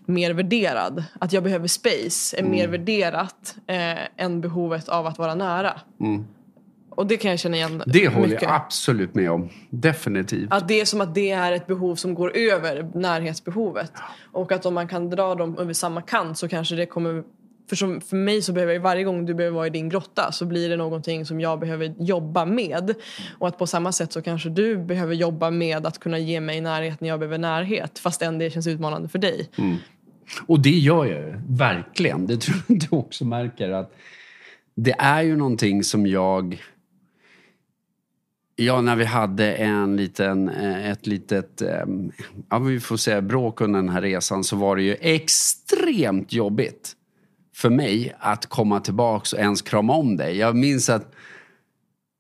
[0.06, 1.04] mer värderad.
[1.20, 5.74] Att jag behöver space är mer värderat eh, än behovet av att vara nära.
[6.90, 8.42] Och det kan jag känna igen Det håller mycket.
[8.42, 9.50] jag absolut med om.
[9.70, 10.54] Definitivt.
[10.54, 13.92] Att det är som att det är ett behov som går över närhetsbehovet.
[14.32, 17.24] Och att om man kan dra dem över samma kant så kanske det kommer...
[17.70, 20.32] För, som, för mig så behöver jag varje gång du behöver vara i din grotta
[20.32, 22.96] så blir det någonting som jag behöver jobba med.
[23.40, 26.62] Och att på samma sätt så kanske du behöver jobba med att kunna ge mig
[26.62, 28.00] närhet när jag behöver närhet.
[28.00, 29.50] fastän det känns utmanande för dig.
[29.58, 29.76] Mm.
[30.46, 32.28] Och det gör jag ju, verkligen.
[32.28, 33.70] Det tror jag du också märker.
[33.70, 33.96] att
[34.76, 36.62] Det är ju någonting som jag...
[38.56, 41.86] Ja, när vi hade en liten, eh, ett litet, eh,
[42.50, 46.96] ja vi får säga bråk under den här resan så var det ju extremt jobbigt
[47.56, 50.38] för mig att komma tillbaks och ens krama om dig.
[50.38, 51.14] Jag minns att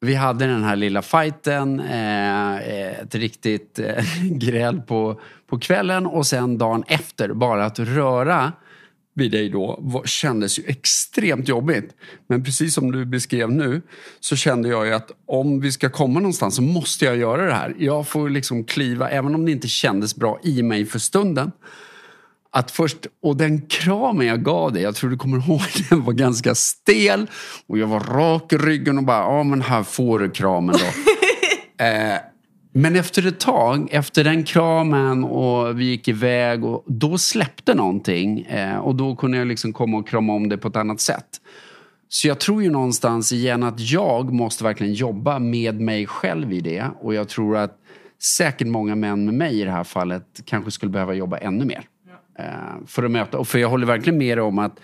[0.01, 6.05] vi hade den här lilla fighten, eh, eh ett riktigt eh, gräl på, på kvällen
[6.05, 8.51] och sen dagen efter, bara att röra
[9.15, 11.95] vid dig då var, kändes ju extremt jobbigt.
[12.27, 13.81] Men precis som du beskrev nu
[14.19, 17.53] så kände jag ju att om vi ska komma någonstans så måste jag göra det
[17.53, 17.75] här.
[17.79, 21.51] Jag får liksom kliva, även om det inte kändes bra i mig för stunden.
[22.55, 26.13] Att först, och den kramen jag gav dig, jag tror du kommer ihåg, den var
[26.13, 27.27] ganska stel.
[27.67, 30.85] Och jag var rak i ryggen och bara, ja men här får du kramen då.
[31.85, 32.17] eh,
[32.75, 38.41] men efter ett tag, efter den kramen och vi gick iväg, och då släppte någonting.
[38.41, 41.27] Eh, och då kunde jag liksom komma och krama om det på ett annat sätt.
[42.09, 46.61] Så jag tror ju någonstans igen att jag måste verkligen jobba med mig själv i
[46.61, 46.85] det.
[47.01, 47.77] Och jag tror att
[48.37, 51.87] säkert många män med mig i det här fallet kanske skulle behöva jobba ännu mer.
[52.39, 54.79] Eh, för att möta, och för jag håller verkligen med dig om att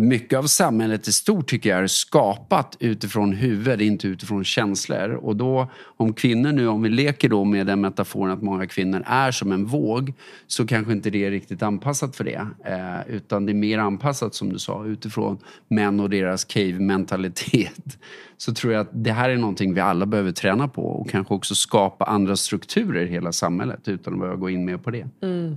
[0.00, 5.10] mycket av samhället i stort tycker jag är skapat utifrån huvud, inte utifrån känslor.
[5.10, 9.02] Och då, om kvinnor nu, om vi leker då med den metaforen att många kvinnor
[9.06, 10.12] är som en våg,
[10.46, 12.46] så kanske inte det är riktigt anpassat för det.
[12.64, 15.38] Eh, utan det är mer anpassat, som du sa, utifrån
[15.68, 17.98] män och deras cave-mentalitet.
[18.36, 21.34] Så tror jag att det här är någonting vi alla behöver träna på och kanske
[21.34, 25.08] också skapa andra strukturer i hela samhället utan att behöva gå in mer på det.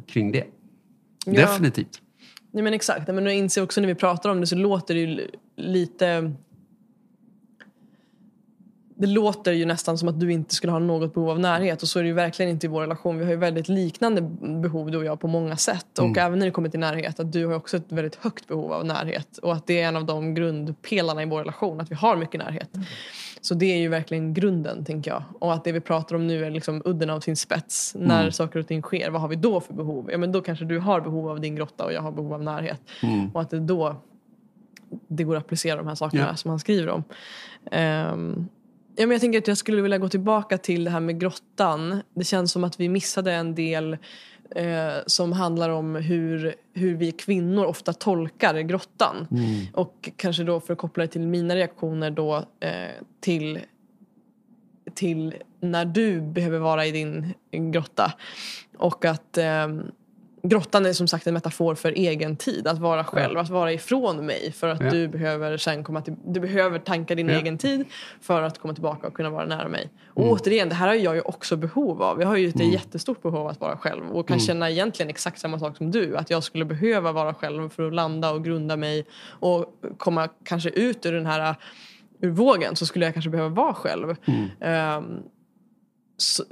[0.07, 0.43] Kring det.
[1.26, 2.01] Definitivt.
[2.51, 4.99] Nej men exakt, men jag inser också när vi pratar om det så låter det
[4.99, 6.32] ju li- lite
[8.95, 11.88] det låter ju nästan som att du inte skulle ha något behov av närhet och
[11.88, 13.17] så är det ju verkligen inte i vår relation.
[13.17, 14.21] Vi har ju väldigt liknande
[14.61, 17.32] behov du och jag på många sätt och även när det kommer till närhet att
[17.32, 20.05] du har också ett väldigt högt behov av närhet och att det är en av
[20.05, 22.69] de grundpelarna i vår relation, att vi har mycket närhet.
[23.43, 26.45] Så det är ju verkligen grunden tänker jag och att det vi pratar om nu
[26.45, 27.95] är liksom udden av sin spets.
[27.99, 30.09] När saker och ting sker, vad har vi då för behov?
[30.11, 32.43] Ja men då kanske du har behov av din grotta och jag har behov av
[32.43, 32.81] närhet.
[33.33, 33.95] Och att det då
[35.07, 36.35] det går att applicera de här sakerna Ja.
[36.35, 37.03] som han skriver om.
[37.71, 38.47] Ehm,
[38.95, 42.01] Ja, men jag tänker att jag skulle vilja gå tillbaka till det här med grottan.
[42.13, 43.97] Det känns som att vi missade en del
[44.55, 49.27] eh, som handlar om hur, hur vi kvinnor ofta tolkar grottan.
[49.31, 49.65] Mm.
[49.73, 52.71] Och kanske då för att koppla det till mina reaktioner då eh,
[53.19, 53.59] till,
[54.93, 58.13] till när du behöver vara i din grotta.
[58.77, 59.67] Och att eh,
[60.47, 63.41] grottan är som sagt en metafor för egen tid, att vara själv, Ja.
[63.41, 64.51] att vara ifrån mig.
[64.51, 64.89] För att Ja.
[64.89, 67.35] du behöver sen komma till, du behöver tanka din Ja.
[67.39, 67.85] egen tid
[68.21, 69.89] för att komma tillbaka och kunna vara nära mig.
[70.07, 70.33] Och Mm.
[70.33, 72.21] återigen, det här har jag ju också behov av.
[72.21, 74.45] Jag har ju ett jättestort behov av att vara själv och kan Mm.
[74.45, 76.17] känna egentligen exakt samma sak som du.
[76.17, 79.05] Att jag skulle behöva vara själv för att landa och grunda mig
[79.39, 79.65] och
[79.97, 81.55] komma kanske ut ur den här
[82.21, 84.15] ur vågen så skulle jag kanske behöva vara själv.
[84.25, 84.49] Mm.
[84.59, 85.03] Så,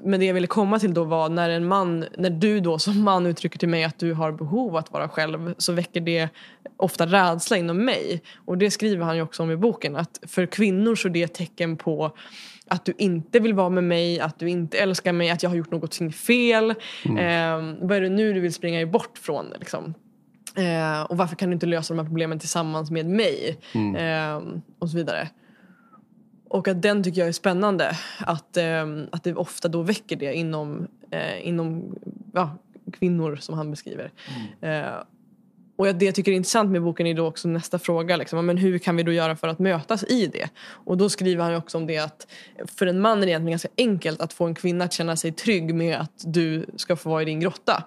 [0.03, 3.03] men det jag ville komma till då var när en man, när du då som
[3.03, 6.30] man uttrycker till mig att du har behov att vara själv så väcker det
[6.78, 8.22] ofta rädsla inom mig.
[8.45, 11.24] Och det skriver han ju också om i boken att för kvinnor så är det
[11.24, 12.11] ett tecken på
[12.67, 15.57] att du inte vill vara med mig, att du inte älskar mig, att jag har
[15.57, 16.74] gjort något fel.
[17.19, 19.45] Ehm, vad är det nu du vill springa bort från?
[19.59, 19.93] Liksom?
[20.55, 23.59] Eh, och varför kan du inte lösa de här problemen tillsammans med mig?
[23.97, 25.30] Ehm, och så vidare.
[26.51, 27.97] Och att den tycker jag är spännande.
[28.19, 31.95] Att, ehm, att det ofta då väcker det inom, eh, inom
[32.33, 32.57] ja,
[32.93, 34.11] kvinnor som han beskriver.
[34.61, 35.03] Eh,
[35.75, 38.17] och det jag tycker är intressant med boken är då också nästa fråga.
[38.17, 40.49] Liksom, men hur kan vi då göra för att mötas i det?
[40.59, 42.27] Och då skriver han också om det att
[42.77, 45.31] för en man är det egentligen ganska enkelt att få en kvinna att känna sig
[45.31, 47.83] trygg med att du ska få vara i din grotta.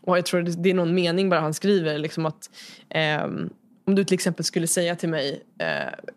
[0.00, 2.50] Och jag tror det det är någon mening bara han skriver liksom att
[2.88, 3.50] ehm,
[3.86, 5.66] om du till exempel skulle säga till mig eh,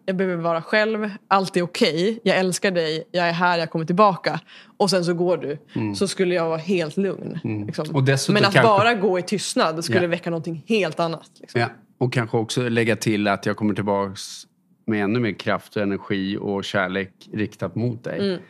[0.06, 3.86] jag behöver vara själv, allt är okej, jag älskar dig, jag är här, jag kommer
[3.86, 4.40] tillbaka
[4.78, 5.58] och sen så går du
[5.96, 7.40] så skulle jag vara helt lugn.
[7.68, 7.86] Liksom.
[7.90, 8.06] Mm.
[8.06, 10.08] Dessutom Men att kanske- bara gå i tystnad skulle Ja.
[10.08, 11.32] väcka någonting helt annat.
[11.40, 11.62] Liksom.
[11.62, 11.68] Ja.
[11.98, 14.22] Och kanske också lägga till att jag kommer tillbaks
[14.86, 18.20] med ännu mer kraft och energi och kärlek riktat mot dig.
[18.20, 18.42] Mm.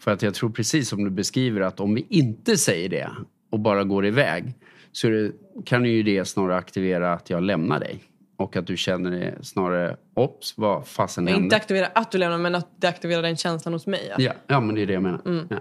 [0.00, 3.10] För att jag tror precis som du beskriver att om vi inte säger det
[3.52, 4.54] och bara går iväg
[4.92, 5.32] så det,
[5.64, 8.00] kan ju det snarare aktivera att jag lämnar dig.
[8.38, 11.56] Och att du känner det snarare, ops, vad fasen Men inte hände?
[11.56, 14.06] aktivera att du lämnar men att det aktiverar den känslan hos mig.
[14.08, 14.14] Ja.
[14.18, 15.20] Ja, ja, men det är det jag menar.
[15.26, 15.46] Mm.
[15.50, 15.56] Ja.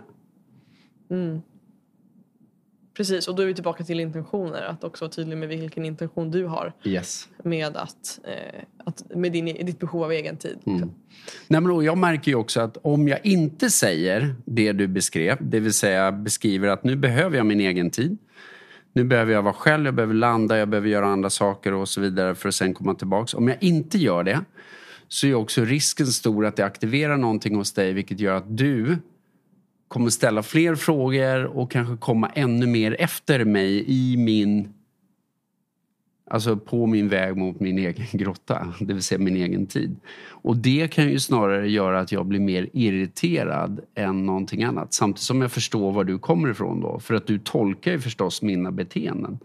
[2.97, 4.61] Precis, och då är vi tillbaka till intentioner.
[4.61, 7.29] Att också vara tydlig med vilken intention du har Yes.
[7.43, 10.57] med, att, eh, att, med din, ditt behov av egen tid.
[10.65, 10.79] Mm.
[10.79, 15.37] Nej, men då, jag märker ju också att om jag inte säger det du beskrev,
[15.41, 18.17] det vill säga beskriver att nu behöver jag min egen tid.
[18.97, 22.01] Nu behöver jag vara själv, jag behöver landa, jag behöver göra andra saker och så
[22.01, 23.33] vidare för att sen komma tillbaks.
[23.33, 24.41] Om jag inte gör det
[25.07, 28.97] så är också risken stor att det aktiverar någonting hos dig vilket gör att du
[29.87, 34.73] kommer ställa fler frågor och kanske komma ännu mer efter mig i min
[36.29, 39.95] Alltså på min väg mot min egen grotta, det vill säga min egen tid.
[40.29, 44.93] Och det kan ju snarare göra att jag blir mer irriterad än någonting annat.
[44.93, 46.99] Samtidigt som jag förstår var du kommer ifrån då.
[46.99, 49.39] För att du tolkar ju förstås mina beteenden.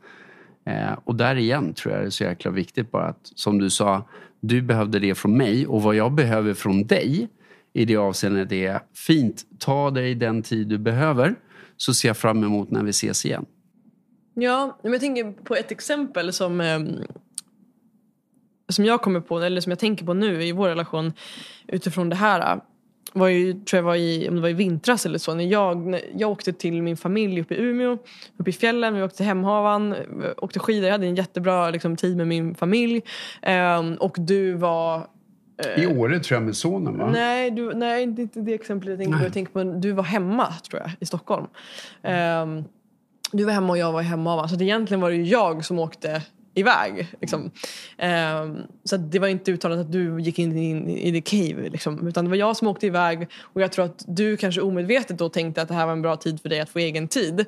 [0.64, 3.70] Eh, och där igen tror jag det är så jäkla viktigt bara att, som du
[3.70, 4.08] sa,
[4.40, 7.28] du behövde det från mig och vad jag behöver från dig
[7.72, 11.34] i det avseendet är fint, ta dig den tid du behöver
[11.76, 13.46] så ser jag fram emot när vi ses igen.
[14.34, 16.86] Ja, men jag tänker på ett exempel som, ehm,
[18.68, 21.12] som jag kommer på, eller som jag tänker på nu i vår relation
[21.66, 22.60] utifrån det här.
[23.14, 25.86] Var ju, tror jag var i, om det var i vintras eller så, när jag,
[25.86, 27.98] när jag åkte till min familj uppe i Umeå,
[28.36, 29.94] uppe i fjällen, vi åkte till Hemhavan,
[30.36, 33.02] åkte skidor, jag hade en jättebra liksom, tid med min familj.
[33.42, 35.06] Ehm, och du var
[35.76, 37.10] I Åre tror jag med sonen va?
[37.12, 39.24] Nej, du, nej, inte det exemplet jag tänker på.
[39.24, 41.46] Jag tänker på du var hemma, tror jag, i Stockholm.
[42.02, 42.64] Ehm,
[43.32, 44.36] du var hemma och jag var hemma.
[44.36, 44.48] Va?
[44.48, 46.22] Så att egentligen var det ju jag som åkte
[46.54, 47.08] iväg.
[47.20, 47.40] Liksom.
[47.42, 51.68] Um, så att det var inte uttalat att du gick in i, i the cave.
[51.68, 52.08] Liksom.
[52.08, 53.28] Utan det var jag som åkte iväg.
[53.40, 56.16] Och jag tror att du kanske omedvetet då tänkte att det här var en bra
[56.16, 57.40] tid för dig att få egen tid.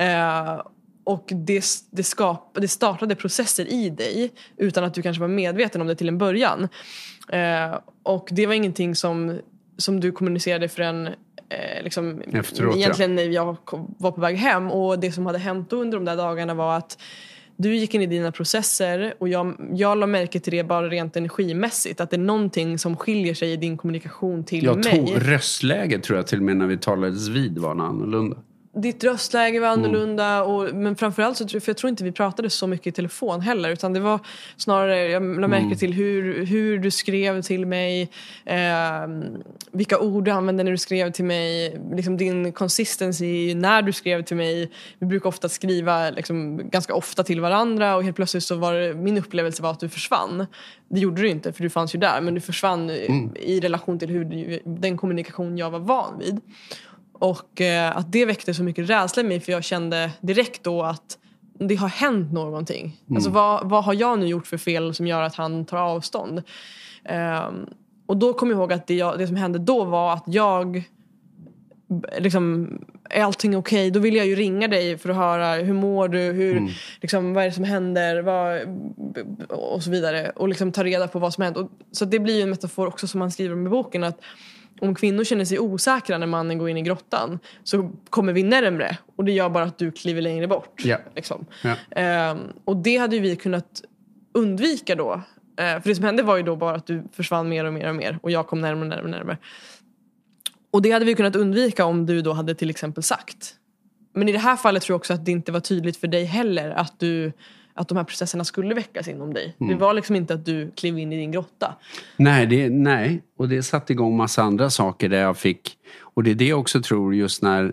[0.00, 0.62] Uh,
[1.04, 5.80] och det, det, skap, det startade processer i dig utan att du kanske var medveten
[5.80, 6.68] om det till en början.
[7.32, 9.40] Uh, och det var ingenting som,
[9.76, 13.56] som du kommunicerade förrän eh, liksom, Efteråt, egentligen när jag
[13.98, 14.70] var på väg hem.
[14.70, 16.98] Och det som hade hänt under de där dagarna var att
[17.56, 21.16] du gick in i dina processer och jag, jag la märke till det bara rent
[21.16, 22.00] energimässigt.
[22.00, 25.06] Att det är någonting som skiljer sig i din kommunikation till Jag mig.
[25.06, 28.36] tog röstläget tror jag till och med när vi talades vid var annorlunda.
[28.74, 30.42] Ditt röstläge var annorlunda.
[30.44, 33.70] Och, men framförallt så för jag tror inte vi pratade så mycket i telefon heller.
[33.70, 34.20] Utan det var
[34.56, 35.78] snarare, jag lade märke Mm.
[35.78, 38.10] till hur, hur du skrev till mig.
[38.44, 39.06] Eh,
[39.72, 41.80] vilka ord du använde när du skrev till mig.
[41.94, 44.70] Liksom din consistency när du skrev till mig.
[44.98, 47.96] Vi brukar ofta skriva liksom, ganska ofta till varandra.
[47.96, 50.46] Och helt plötsligt så var det, min upplevelse var att du försvann.
[50.88, 52.20] Det gjorde du inte för du fanns ju där.
[52.20, 53.30] Men du försvann Mm.
[53.36, 56.40] i relation till hur den kommunikation jag var van vid.
[57.22, 60.82] Och eh, att det väckte så mycket rädsla i mig för jag kände direkt då
[60.82, 61.18] att
[61.58, 62.96] det har hänt någonting.
[63.14, 66.42] Alltså vad, vad har jag nu gjort för fel som gör att han tar avstånd?
[67.04, 67.66] Ehm,
[68.06, 70.82] och då kom jag ihåg att det, jag, det som hände då var att jag
[72.18, 72.68] liksom,
[73.10, 73.90] är allting okej?
[73.90, 76.18] Då vill jag ju ringa dig för att höra hur mår du?
[76.18, 78.22] Hur, liksom, vad är det som händer?
[78.22, 78.60] Vad,
[79.48, 80.30] och så vidare.
[80.30, 81.56] Och liksom ta reda på vad som hänt.
[81.56, 84.04] Och, så det blir ju en metafor också som man skriver om i boken.
[84.04, 84.20] att
[84.82, 88.98] om kvinnor känner sig osäkra när mannen går in i grottan så kommer vi närmre
[89.16, 90.80] och det gör bara att du kliver längre bort.
[90.84, 90.98] Ja.
[91.16, 91.46] Liksom.
[91.62, 91.76] Ja.
[91.90, 93.82] Ehm, och det hade ju vi kunnat
[94.34, 95.12] undvika då.
[95.58, 97.88] Eh, för det som hände var ju då bara att du försvann mer och mer
[97.88, 99.38] och mer och jag kom närmare och närmare och närmare.
[100.72, 103.54] Och det hade vi kunnat undvika om du då hade till exempel sagt.
[104.14, 106.24] Men i det här fallet tror jag också att det inte var tydligt för dig
[106.24, 107.32] heller att, du,
[107.74, 109.56] att de här processerna skulle väckas inom dig.
[109.60, 109.72] Mm.
[109.72, 111.74] Det var liksom inte att du klev in i din grotta.
[112.16, 115.78] Nej, det, nej, och det satte igång massa andra saker där jag fick...
[116.00, 117.72] Och det är det jag också tror just när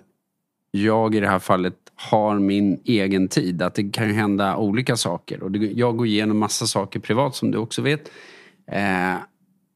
[0.71, 3.61] jag i det här fallet har min egen tid.
[3.61, 5.43] Att det kan hända olika saker.
[5.43, 8.11] Och det, jag går igenom massa saker privat som du också vet.
[8.71, 9.15] Eh,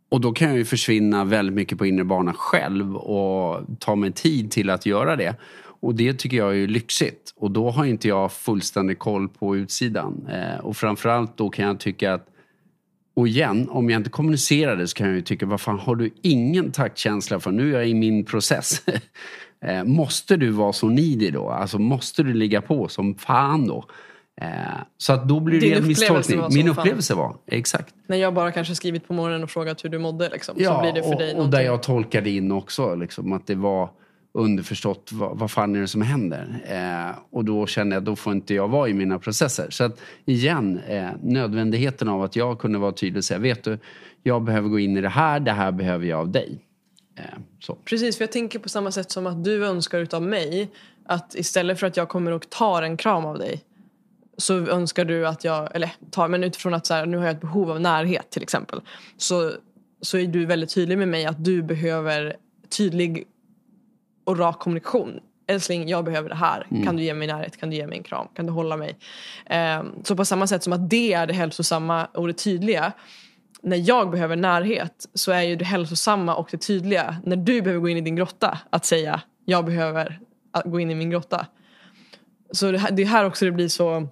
[0.09, 4.11] och då kan jag ju försvinna väldigt mycket på inre bana själv och ta mig
[4.11, 5.36] tid till att göra det.
[5.84, 7.34] Och det tycker jag är lyxigt.
[7.36, 10.27] Och då har inte jag fullständig koll på utsidan.
[10.31, 12.27] Eh, och framförallt då kan jag tycka att
[13.15, 15.95] och igen, om jag inte kommunicerar det så kan jag ju tycka, vad fan har
[15.95, 17.51] du ingen taktkänsla för?
[17.51, 18.81] Nu är jag i min process.
[19.65, 21.49] Eh, måste du vara så needy då?
[21.49, 23.86] Alltså måste du ligga på som fan då?
[24.41, 24.47] Eh,
[24.97, 26.63] så att då blir det Din en upplevelse misstolkning.
[26.63, 27.95] Min upplevelse var, exakt.
[28.07, 30.81] När jag bara kanske skrivit på morgonen och frågat hur du mådde liksom, så Ja,
[30.81, 33.89] blir det för och, dig och där jag tolkade in också liksom, att det var
[34.34, 36.63] underförstått vad, vad fan är det som händer?
[36.65, 39.67] Eh, och då kände jag då får inte jag vara i mina processer.
[39.69, 43.79] Så att igen, eh, nödvändigheten av att jag kunde vara tydlig och säga, vet du,
[44.23, 46.59] jag behöver gå in i det här, det här behöver jag av dig.
[47.15, 47.23] Eh,
[47.59, 47.75] så.
[47.75, 50.71] Precis, för jag tänker på samma sätt som att du önskar utav mig
[51.05, 53.63] att istället för att jag kommer och tar en kram av dig
[54.38, 57.36] så önskar du att jag, eller tar, men utifrån att så här, nu har jag
[57.36, 58.81] ett behov av närhet till exempel
[59.17, 59.51] så,
[60.01, 62.36] så är du väldigt tydlig med mig att du behöver
[62.77, 63.27] tydlig
[64.24, 65.19] och rak kommunikation.
[65.47, 66.67] Älskling, jag behöver det här.
[66.84, 67.57] Kan du ge mig närhet?
[67.57, 68.28] Kan du ge mig en kram?
[68.36, 68.97] Kan du hålla mig?
[69.45, 72.93] Ehm, så på samma sätt som att det är det hälsosamma och det tydliga
[73.63, 77.82] när jag behöver närhet så är ju det hälsosamma och det tydliga när du behöver
[77.82, 80.19] gå in i din grotta att säga jag behöver
[80.51, 81.47] att gå in i min grotta.
[82.51, 84.07] Så det, här, det är här också det blir så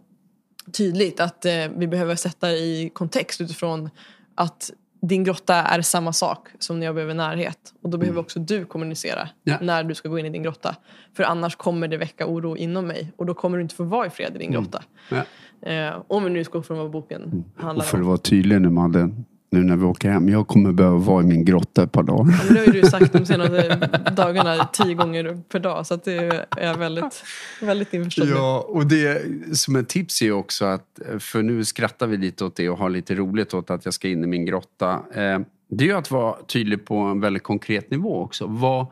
[0.71, 3.89] tydligt att eh, vi behöver sätta i kontext utifrån
[4.35, 4.71] att
[5.01, 7.57] din grotta är samma sak som när jag behöver närhet.
[7.81, 9.57] Och då behöver också du kommunicera Ja.
[9.61, 10.75] när du ska gå in i din grotta.
[11.15, 14.07] För annars kommer det väcka oro inom mig och då kommer du inte få vara
[14.07, 14.83] i fred i din grotta.
[15.09, 15.21] Ja.
[15.69, 18.03] Eh, om vi nu utgår från vad boken handlar Och för om.
[18.03, 19.09] att vara tydlig nu Madde,
[19.51, 22.33] nu när vi åker hem, jag kommer behöva vara i min grotta ett par dagar.
[22.47, 25.87] Ja, det har ju du sagt de senaste dagarna tio gånger per dag.
[25.87, 27.23] Så att det är jag väldigt,
[27.61, 28.29] väldigt införstådd.
[28.29, 29.21] Ja, och det
[29.57, 32.89] som ett tips är också att, för nu skrattar vi lite åt det och har
[32.89, 34.93] lite roligt åt att jag ska in i min grotta.
[34.93, 35.39] Eh,
[35.69, 38.47] Det är ju att vara tydlig på en väldigt konkret nivå också.
[38.47, 38.85] Vad,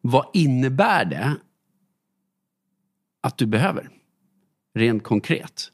[0.00, 1.34] vad innebär det
[3.22, 3.88] att du behöver?
[4.74, 5.70] Rent konkret.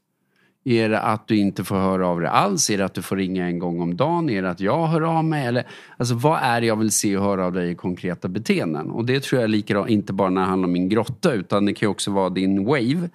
[0.64, 2.70] Är det att du inte får höra av dig alls?
[2.70, 4.30] Är det att du får ringa en gång om dagen?
[4.30, 5.46] Är det att jag hör av mig?
[5.46, 8.90] Eller, alltså, vad är det jag vill se och höra av dig i konkreta beteenden?
[8.90, 11.66] Och det tror jag är likadant, inte bara när det handlar om min grotta, utan
[11.66, 13.08] det kan ju också vara din wave.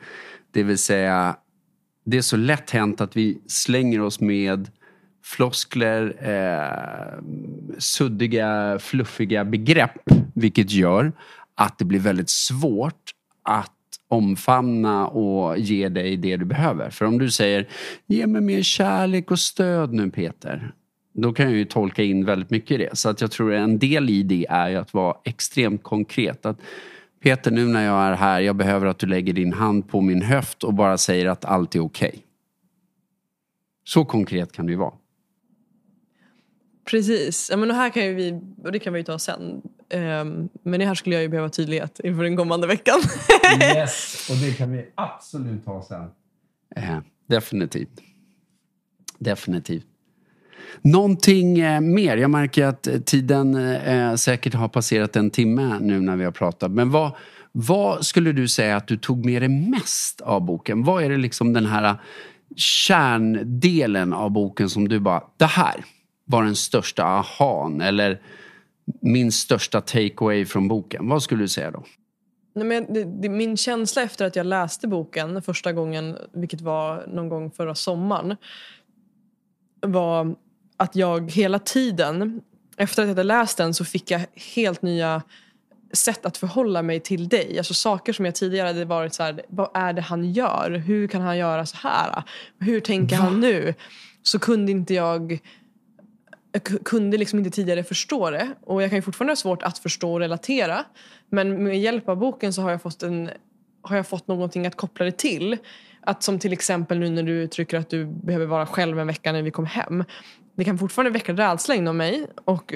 [0.51, 1.35] Det vill säga,
[2.05, 4.69] det är så lätt hänt att vi slänger oss med
[5.23, 7.23] floskler, eh,
[7.77, 11.11] suddiga, fluffiga begrepp, vilket gör
[11.55, 13.11] att det blir väldigt svårt
[13.43, 13.71] att
[14.08, 16.89] omfamna och ge dig det du behöver.
[16.89, 17.68] För om du säger
[18.06, 20.72] ge mig mer kärlek och stöd nu Peter.
[21.14, 22.97] Då kan jag ju tolka in väldigt mycket i det.
[22.97, 26.45] Så att jag tror en del i det är ju att vara extremt konkret.
[26.45, 26.60] Att
[27.24, 30.22] Peter, nu när jag är här, jag behöver att du lägger din hand på min
[30.22, 32.20] höft och bara säger att allt är okej.
[33.84, 34.93] Så konkret kan det ju vara.
[36.86, 37.47] Precis.
[37.51, 39.62] Ja, men och här kan ju vi, och det kan vi ju ta sen.
[39.89, 42.99] Ehm, men det här skulle jag ju behöva tydlighet inför den kommande veckan.
[43.61, 46.09] Yes, och det kan vi absolut ha sen.
[46.75, 48.01] Eh, definitivt.
[49.19, 49.86] Definitivt.
[50.81, 52.17] Någonting eh, mer?
[52.17, 56.31] Jag märker att eh, tiden eh, säkert har passerat en timme nu när vi har
[56.31, 56.71] pratat.
[56.71, 57.11] Men vad,
[57.51, 60.83] Vad skulle du säga att du tog med dig mest av boken?
[60.83, 61.95] Vad är det liksom den här
[62.55, 65.86] kärndelen av boken som du bara, det här
[66.25, 68.21] var den största ahan eller
[69.01, 71.09] min största takeaway från boken?
[71.09, 71.83] Vad skulle du säga då?
[72.55, 77.07] Nej, men det, det, min känsla efter att jag läste boken första gången, vilket var
[77.07, 78.36] någon gång förra sommaren,
[79.81, 80.36] var
[80.77, 82.41] att jag hela tiden,
[82.77, 84.21] efter att jag hade läst den så fick jag
[84.55, 85.21] helt nya
[85.93, 87.57] sätt att förhålla mig till dig.
[87.57, 90.71] Alltså saker som jag tidigare hade varit så här, vad är det han gör?
[90.71, 92.23] Hur kan han göra så här?
[92.59, 93.23] Hur tänker Va?
[93.23, 93.73] han nu?
[94.23, 95.39] Så kunde inte jag
[96.56, 98.49] jag kunde liksom inte tidigare förstå det.
[98.62, 100.86] Och jag kan ju fortfarande ha svårt att förstå och relatera.
[101.30, 103.30] Men med hjälp av boken så har jag fått, en,
[103.82, 105.58] har jag fått någonting att koppla det till.
[106.01, 109.32] Att som till exempel nu när du uttrycker att du behöver vara själv en vecka
[109.32, 110.03] när vi kommer hem.
[110.56, 112.74] Det kan fortfarande väcka rädsla inom mig och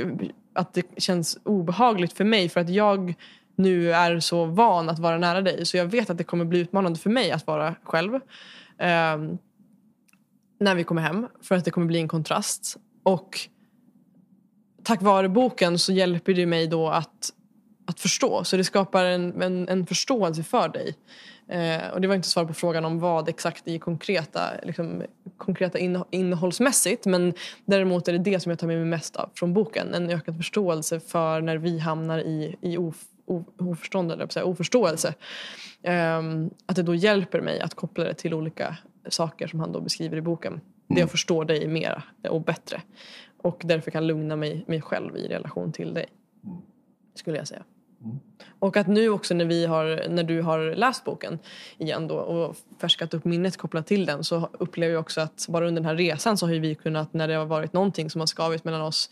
[0.54, 3.14] att det känns obehagligt för mig för att jag
[3.56, 5.66] nu är så van att vara nära dig.
[5.66, 8.16] Så jag vet att det kommer bli utmanande för mig att vara själv.
[8.78, 9.18] Eh,
[10.60, 11.28] när vi kommer hem.
[11.42, 12.78] För att det kommer bli en kontrast.
[13.04, 13.50] Och
[14.90, 17.34] tack vare boken så hjälper det mig då att,
[17.86, 18.44] att förstå.
[18.44, 20.96] Så det skapar en, en, en förståelse för dig.
[21.48, 25.04] Eh, och det var inte svar på frågan om vad exakt i konkreta, liksom,
[25.38, 25.80] konkreta
[26.12, 27.34] innehållsmässigt men
[27.66, 29.94] däremot är det det som jag tar med mig mest av från boken.
[29.94, 35.14] En ökad förståelse för när vi hamnar i, i of, of, oförstånd eller säga, oförståelse.
[35.84, 36.22] Eh,
[36.66, 38.78] att det då hjälper mig att koppla det till olika
[39.10, 40.54] saker som han då beskriver i boken.
[40.54, 40.64] Mm.
[40.88, 42.82] Det jag förstår dig mer och bättre.
[43.42, 46.06] Och därför kan lugna mig, mig själv i relation till dig.
[47.16, 47.64] Skulle jag säga.
[48.04, 48.20] Mm.
[48.60, 51.40] Och att nu också när, vi har, när du har läst boken
[51.78, 55.68] igen då och färskat upp minnet kopplat till den så upplever jag också att bara
[55.68, 58.26] under den här resan så har vi kunnat, när det har varit någonting som har
[58.26, 59.10] skavit mellan oss,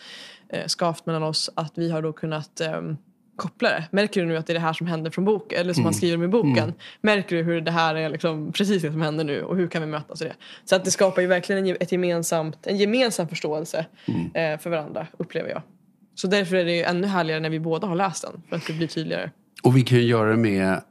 [0.50, 2.82] eh, skavt mellan oss, att vi har då kunnat eh,
[3.38, 3.88] koppla det.
[3.92, 5.86] Märker du nu att det är det här som händer från boken, eller som mm.
[5.86, 6.58] han skriver med boken?
[6.58, 6.74] Mm.
[7.02, 9.82] Märker du hur det här är liksom precis det som händer nu och hur kan
[9.82, 10.36] vi mötas i det?
[10.66, 14.54] Så att det skapar ju verkligen en, ett gemensamt, en gemensam förståelse mm.
[14.54, 15.62] eh, för varandra, upplever jag.
[16.16, 18.74] Så därför är det ännu härligare när vi båda har läst den, för att det
[18.74, 19.32] blir tydligare.
[19.64, 20.82] Och vi kan ju göra det med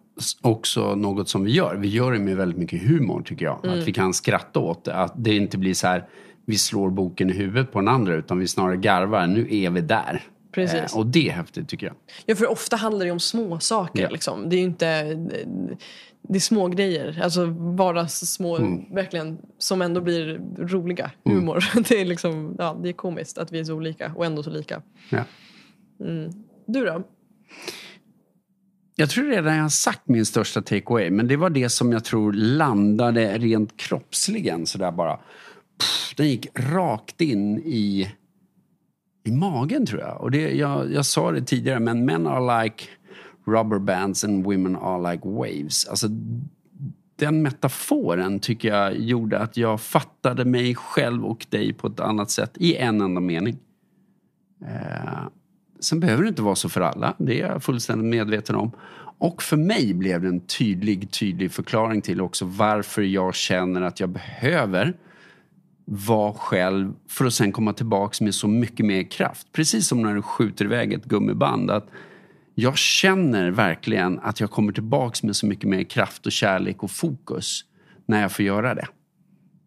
[0.41, 1.77] också något som vi gör.
[1.77, 3.65] Vi gör det med väldigt mycket humor tycker jag.
[3.65, 3.79] Mm.
[3.79, 4.95] Att vi kan skratta åt det.
[4.95, 6.05] Att det inte blir så här,
[6.47, 9.81] vi slår boken i huvudet på den andra utan vi snarare garvar, nu är vi
[9.81, 10.23] där.
[10.57, 10.93] Precis.
[10.93, 11.97] Eh, och det är häftigt tycker jag.
[12.27, 14.03] Ja, för ofta handlar det om små saker.
[14.03, 14.09] Ja.
[14.09, 14.49] Liksom.
[14.49, 15.15] Det är inte...
[16.29, 17.47] Det är små grejer, alltså
[17.77, 18.95] bara små, mm.
[18.95, 21.11] verkligen, som ändå blir roliga.
[21.25, 21.39] Mm.
[21.39, 21.65] Humor.
[21.89, 24.51] Det, är liksom, ja, det är komiskt att vi är så olika och ändå så
[24.51, 24.83] lika.
[25.11, 25.25] Ja.
[26.01, 26.33] Mm.
[26.67, 27.03] Du då?
[28.97, 32.05] Jag tror redan jag har sagt min största takeaway, men det var det som jag
[32.05, 35.17] tror landade rent kroppsligen sådär bara.
[35.79, 38.13] Pff, den gick rakt in i
[39.27, 40.21] i magen tror jag.
[40.21, 42.85] Och det, jag, jag sa det tidigare, men men are like
[43.47, 45.89] rubber bands and women are like waves.
[45.89, 46.09] Alltså,
[47.17, 52.31] den metaforen tycker jag gjorde att jag fattade mig själv och dig på ett annat
[52.31, 53.57] sätt i en enda mening.
[54.63, 55.29] Eh,
[55.81, 58.71] sen behöver det inte vara så för alla, det är jag fullständigt medveten om.
[59.19, 64.01] Och för mig blev det en tydlig, tydlig förklaring till också varför jag känner att
[64.01, 64.95] jag behöver
[65.89, 69.53] vara själv för att sen komma tillbaks med så mycket mer kraft.
[69.53, 71.71] Precis som när du skjuter iväg ett gummiband.
[71.71, 71.89] Att
[72.55, 76.91] jag känner verkligen att jag kommer tillbaks med så mycket mer kraft och kärlek och
[76.91, 77.65] fokus
[78.07, 78.87] när jag får göra det.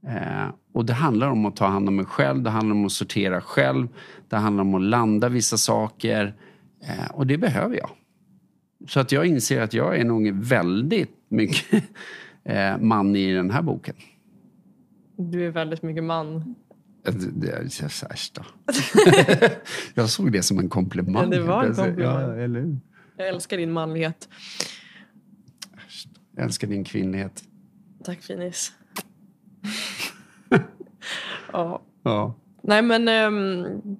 [0.07, 2.91] Eh, och det handlar om att ta hand om mig själv, det handlar om att
[2.91, 3.88] sortera själv,
[4.30, 6.36] det handlar om att landa vissa saker.
[6.84, 7.89] Eh, och det behöver jag.
[8.88, 11.84] Så att jag inser att jag är nog väldigt mycket
[12.43, 13.95] eh, man i den här boken.
[15.22, 16.55] Du är väldigt mycket man.
[17.34, 18.45] Det är värsta.
[19.93, 21.24] jag såg det som en komplimang.
[21.24, 22.39] Ja, det var en komplimang.
[22.39, 22.80] Ja?
[23.17, 24.30] Jag älskar din manlighet.
[26.36, 27.43] Jag älskar din kvinnlighet.
[28.03, 28.72] Tack finis.
[31.51, 31.82] ja.
[32.03, 32.36] ja.
[32.61, 33.07] Nej men...
[33.34, 33.97] Um,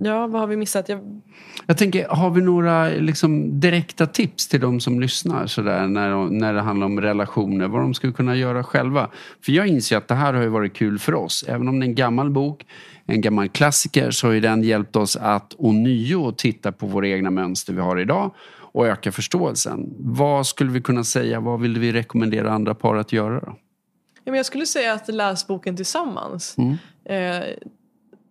[0.00, 0.88] ja, vad har vi missat?
[0.88, 1.22] Jag
[1.66, 6.54] jag tänker, har vi några liksom, direkta tips till de som lyssnar sådär, när, när
[6.54, 7.68] det handlar om relationer?
[7.68, 9.10] Vad de skulle kunna göra själva?
[9.44, 11.44] För jag inser att det här har ju varit kul för oss.
[11.48, 12.66] Även om det är en gammal bok,
[13.06, 17.30] en gammal klassiker, så har ju den hjälpt oss att ånyo titta på våra egna
[17.30, 19.94] mönster vi har idag och öka förståelsen.
[19.98, 21.40] Vad skulle vi kunna säga?
[21.40, 23.40] Vad vill vi rekommendera andra par att göra?
[23.40, 23.56] Då?
[24.24, 26.56] Ja, men jag skulle säga att läs boken tillsammans.
[26.58, 26.76] Mm.
[27.04, 27.46] Eh,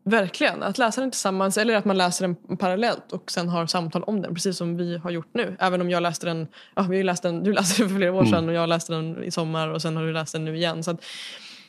[0.08, 4.04] Verkligen, att läsa den tillsammans eller att man läser den parallellt och sen har samtal
[4.04, 5.56] om den precis som vi har gjort nu.
[5.60, 8.20] Även om jag läste den, ja, vi läste den du läste den för flera år
[8.20, 8.32] mm.
[8.32, 10.84] sedan och jag läste den i sommar och sen har du läst den nu igen.
[10.84, 11.06] Så att,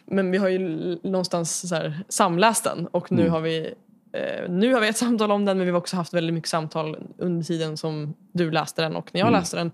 [0.07, 0.59] men vi har ju
[1.03, 3.33] någonstans så här, samläst den och nu mm.
[3.33, 3.75] har vi
[4.13, 6.51] Eh, nu har vi ett samtal om den men vi har också haft väldigt mycket
[6.51, 9.41] samtal under tiden som du läste den och när jag Mm.
[9.41, 9.71] läste den.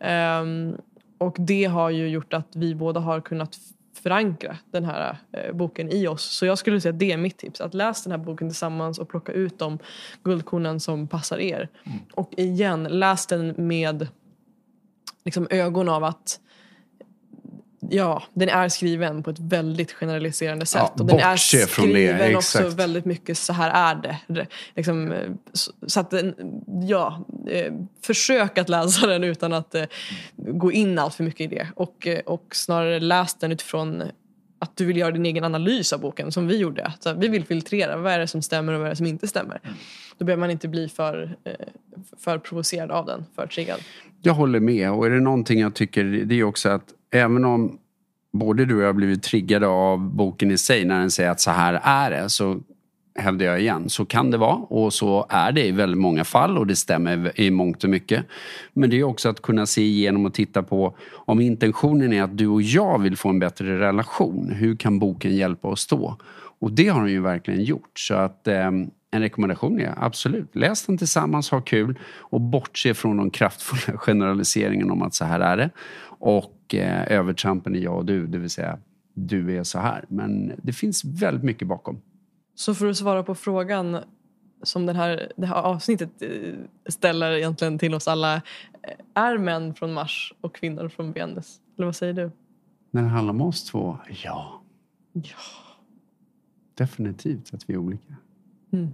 [0.00, 0.76] Ehm,
[1.18, 3.58] och det har ju gjort att vi båda har kunnat
[4.02, 6.22] förankra den här eh, boken i oss.
[6.22, 7.60] Så jag skulle säga att det är mitt tips.
[7.60, 9.78] Att läs den här boken tillsammans och plocka ut de
[10.22, 11.68] guldkornen som passar er.
[12.14, 14.08] Och igen, läs den med
[15.24, 16.40] liksom ögon av att
[17.90, 20.82] Ja, den är skriven på ett väldigt generaliserande sätt.
[20.82, 24.46] Ja, och den är från det, skriven också väldigt mycket så här är det.
[24.76, 26.12] Liksom, eh, så- att
[26.88, 27.72] ja, eh,
[28.02, 29.84] försök att läsa den utan att eh,
[30.36, 31.68] gå in allt för mycket i det.
[31.76, 34.02] Och, och snarare läs den utifrån
[34.58, 36.92] att du vill göra din egen analys av boken som vi gjorde.
[37.00, 39.28] Så vi vill filtrera, vad är det som stämmer och vad är det som inte
[39.28, 39.60] stämmer.
[40.18, 41.36] Då behöver man inte bli för,
[42.18, 43.78] för provocerad av den, för triggad.
[44.22, 47.78] Jag håller med och är det någonting jag tycker det är också att även om
[48.32, 51.40] både du och jag har blivit triggade av boken i sig när den säger att
[51.40, 52.60] så här är det så
[53.14, 56.58] hävdar jag igen, så kan det vara och så är det i väldigt många fall
[56.58, 58.24] och det stämmer i mångt och mycket.
[58.72, 62.38] Men det är också att kunna se igenom och titta på om intentionen är att
[62.38, 66.16] du och jag vill få en bättre relation, hur kan boken hjälpa oss då?
[66.60, 67.98] Och det har den ju verkligen gjort.
[67.98, 68.66] Så att eh,
[69.10, 74.92] en rekommendation är absolut, läs den tillsammans, ha kul och bortse från de kraftfulla generaliseringarna
[74.92, 75.70] om att så här är det.
[76.18, 78.78] Och eh, övertrampen är jag och du, det vill säga
[79.14, 80.04] du är så här.
[80.08, 82.00] Men det finns väldigt mycket bakom.
[82.54, 83.98] Så för att svara på frågan
[84.62, 86.30] som den här, det här avsnittet eh,
[86.88, 88.34] ställer egentligen till oss alla.
[88.36, 88.42] eh,
[89.14, 91.60] Är män från Mars och kvinnor från Venus?
[91.76, 92.30] Eller vad säger du?
[92.90, 94.62] När det handlar om oss två, ja.
[95.12, 95.22] Ja.
[96.74, 98.14] Definitivt att vi är olika.
[98.72, 98.88] Mm.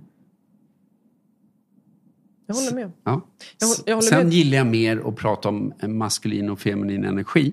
[2.47, 2.93] Jag håller med.
[3.05, 3.21] Ja.
[3.61, 4.33] Jag jag håller Sen med.
[4.35, 7.53] gillar jag mer att prata om maskulin och feminin energi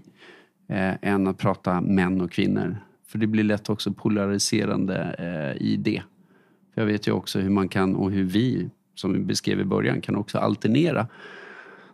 [0.68, 2.78] eh, än att prata män och kvinnor.
[3.08, 6.02] För det blir lätt också polariserande eh, i det.
[6.74, 9.66] För jag vet ju också hur man kan och hur vi, som vi beskrev i
[9.66, 11.08] början, kan också alternera.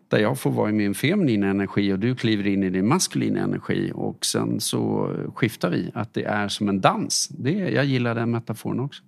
[0.08, 3.40] Där jag får vara i min feminina energi och du kliver in i din maskulina
[3.40, 5.92] energi och sen så skiftar vi.
[5.94, 7.28] Att det är som en dans.
[7.28, 9.04] Det, jag gillar den metaforen också.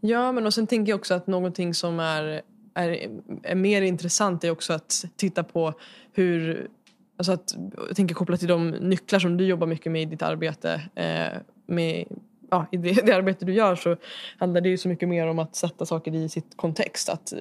[0.00, 2.40] Ja, men och sen tänker jag också att någonting som är,
[2.74, 3.08] är,
[3.42, 5.72] är mer intressant är också att titta på
[6.12, 6.68] hur...
[7.16, 7.56] Alltså att,
[7.88, 10.82] jag tänker kopplat till de nycklar som du jobbar mycket med i ditt arbete.
[10.94, 12.04] Eh, med,
[12.50, 13.96] ja, I det, det arbete du gör så
[14.38, 17.08] handlar det ju så mycket mer om att sätta saker i sitt kontext.
[17.08, 17.32] Att,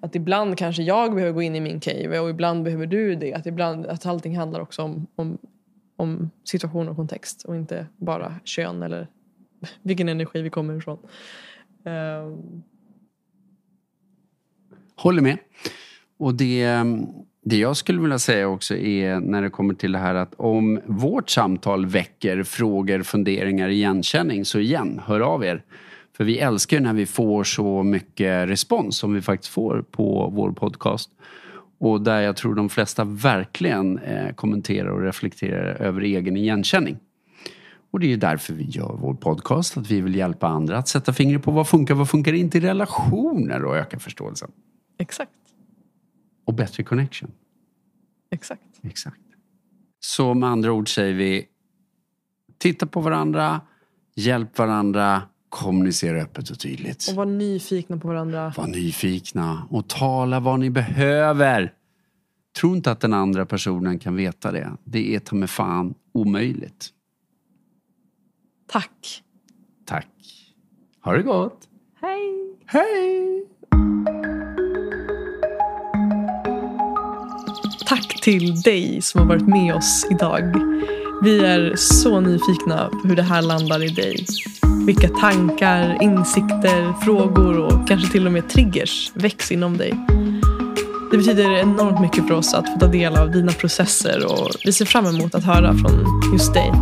[0.00, 3.34] att ibland kanske jag behöver gå in i min cave och ibland behöver du det.
[3.34, 5.38] Att, ibland, att allting handlar också om, om,
[5.96, 9.08] om situation och kontext och inte bara kön eller
[9.82, 10.98] vilken energi vi kommer ifrån.
[11.84, 12.38] Eh.
[14.96, 15.38] Håller med.
[16.18, 17.06] Och det, ehm,
[17.44, 20.80] det jag skulle vilja säga också är när det kommer till det här att om
[20.86, 25.62] vårt samtal väcker frågor, funderingar, igenkänning så igen, hör av er.
[26.16, 30.32] För vi älskar ju när vi får så mycket respons som vi faktiskt får på
[30.34, 31.10] vår podcast.
[31.80, 36.98] Och där jag tror de flesta verkligen eh, kommenterar och reflekterar över egen igenkänning.
[37.90, 40.88] Och det är ju därför vi gör vår podcast, att vi vill hjälpa andra att
[40.88, 44.50] sätta fingret på vad funkar, vad funkar inte i relationer och öka förståelsen.
[44.98, 45.30] exakt,
[46.48, 47.30] och bättre connection.
[48.30, 48.62] exakt.
[48.82, 49.20] Exakt.
[50.00, 51.46] Så med andra ord säger vi
[52.58, 53.60] titta på varandra,
[54.14, 57.08] hjälp varandra, kommunicera öppet och tydligt.
[57.10, 58.52] Och var nyfikna på varandra.
[58.56, 61.74] Var nyfikna och tala vad ni behöver.
[62.60, 64.72] Tro inte att den andra personen kan veta det.
[64.84, 66.88] Det är ta med fan omöjligt.
[68.66, 69.22] Tack.
[69.84, 70.10] Tack.
[71.00, 71.68] Ha det gott.
[72.00, 72.56] Hej!
[72.66, 73.46] Hej!
[78.28, 80.42] Till dig som har varit med oss idag.
[81.22, 84.26] Vi är så nyfikna på hur det här landar i dig.
[84.86, 89.94] Vilka tankar, insikter, frågor och kanske till och med triggers väcks inom dig.
[91.10, 94.72] Det betyder enormt mycket för oss att få ta del av dina processer och vi
[94.72, 96.72] ser fram emot att höra från just dig.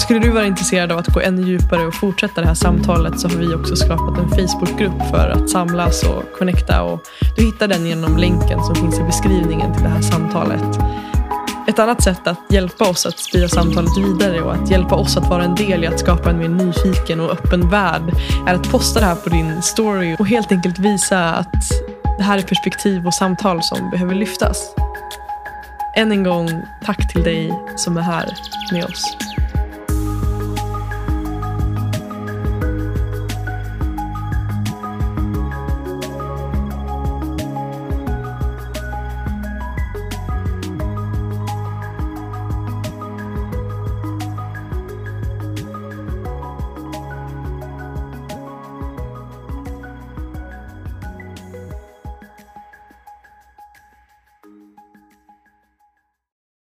[0.00, 3.28] Skulle du vara intresserad av att gå ännu djupare och fortsätta det här samtalet så
[3.28, 6.82] har vi också skapat en Facebookgrupp för att samlas och connecta.
[6.82, 7.00] Och
[7.36, 10.78] du hittar den genom länken som finns i beskrivningen till det här samtalet.
[11.68, 15.28] Ett annat sätt att hjälpa oss att sprida samtalet vidare och att hjälpa oss att
[15.28, 18.12] vara en del i att skapa en mer nyfiken och öppen värld
[18.46, 21.70] är att posta det här på din story och helt enkelt visa att
[22.18, 24.74] det här är perspektiv och samtal som behöver lyftas.
[25.96, 28.28] Än en gång, tack till dig som är här
[28.72, 29.16] med oss.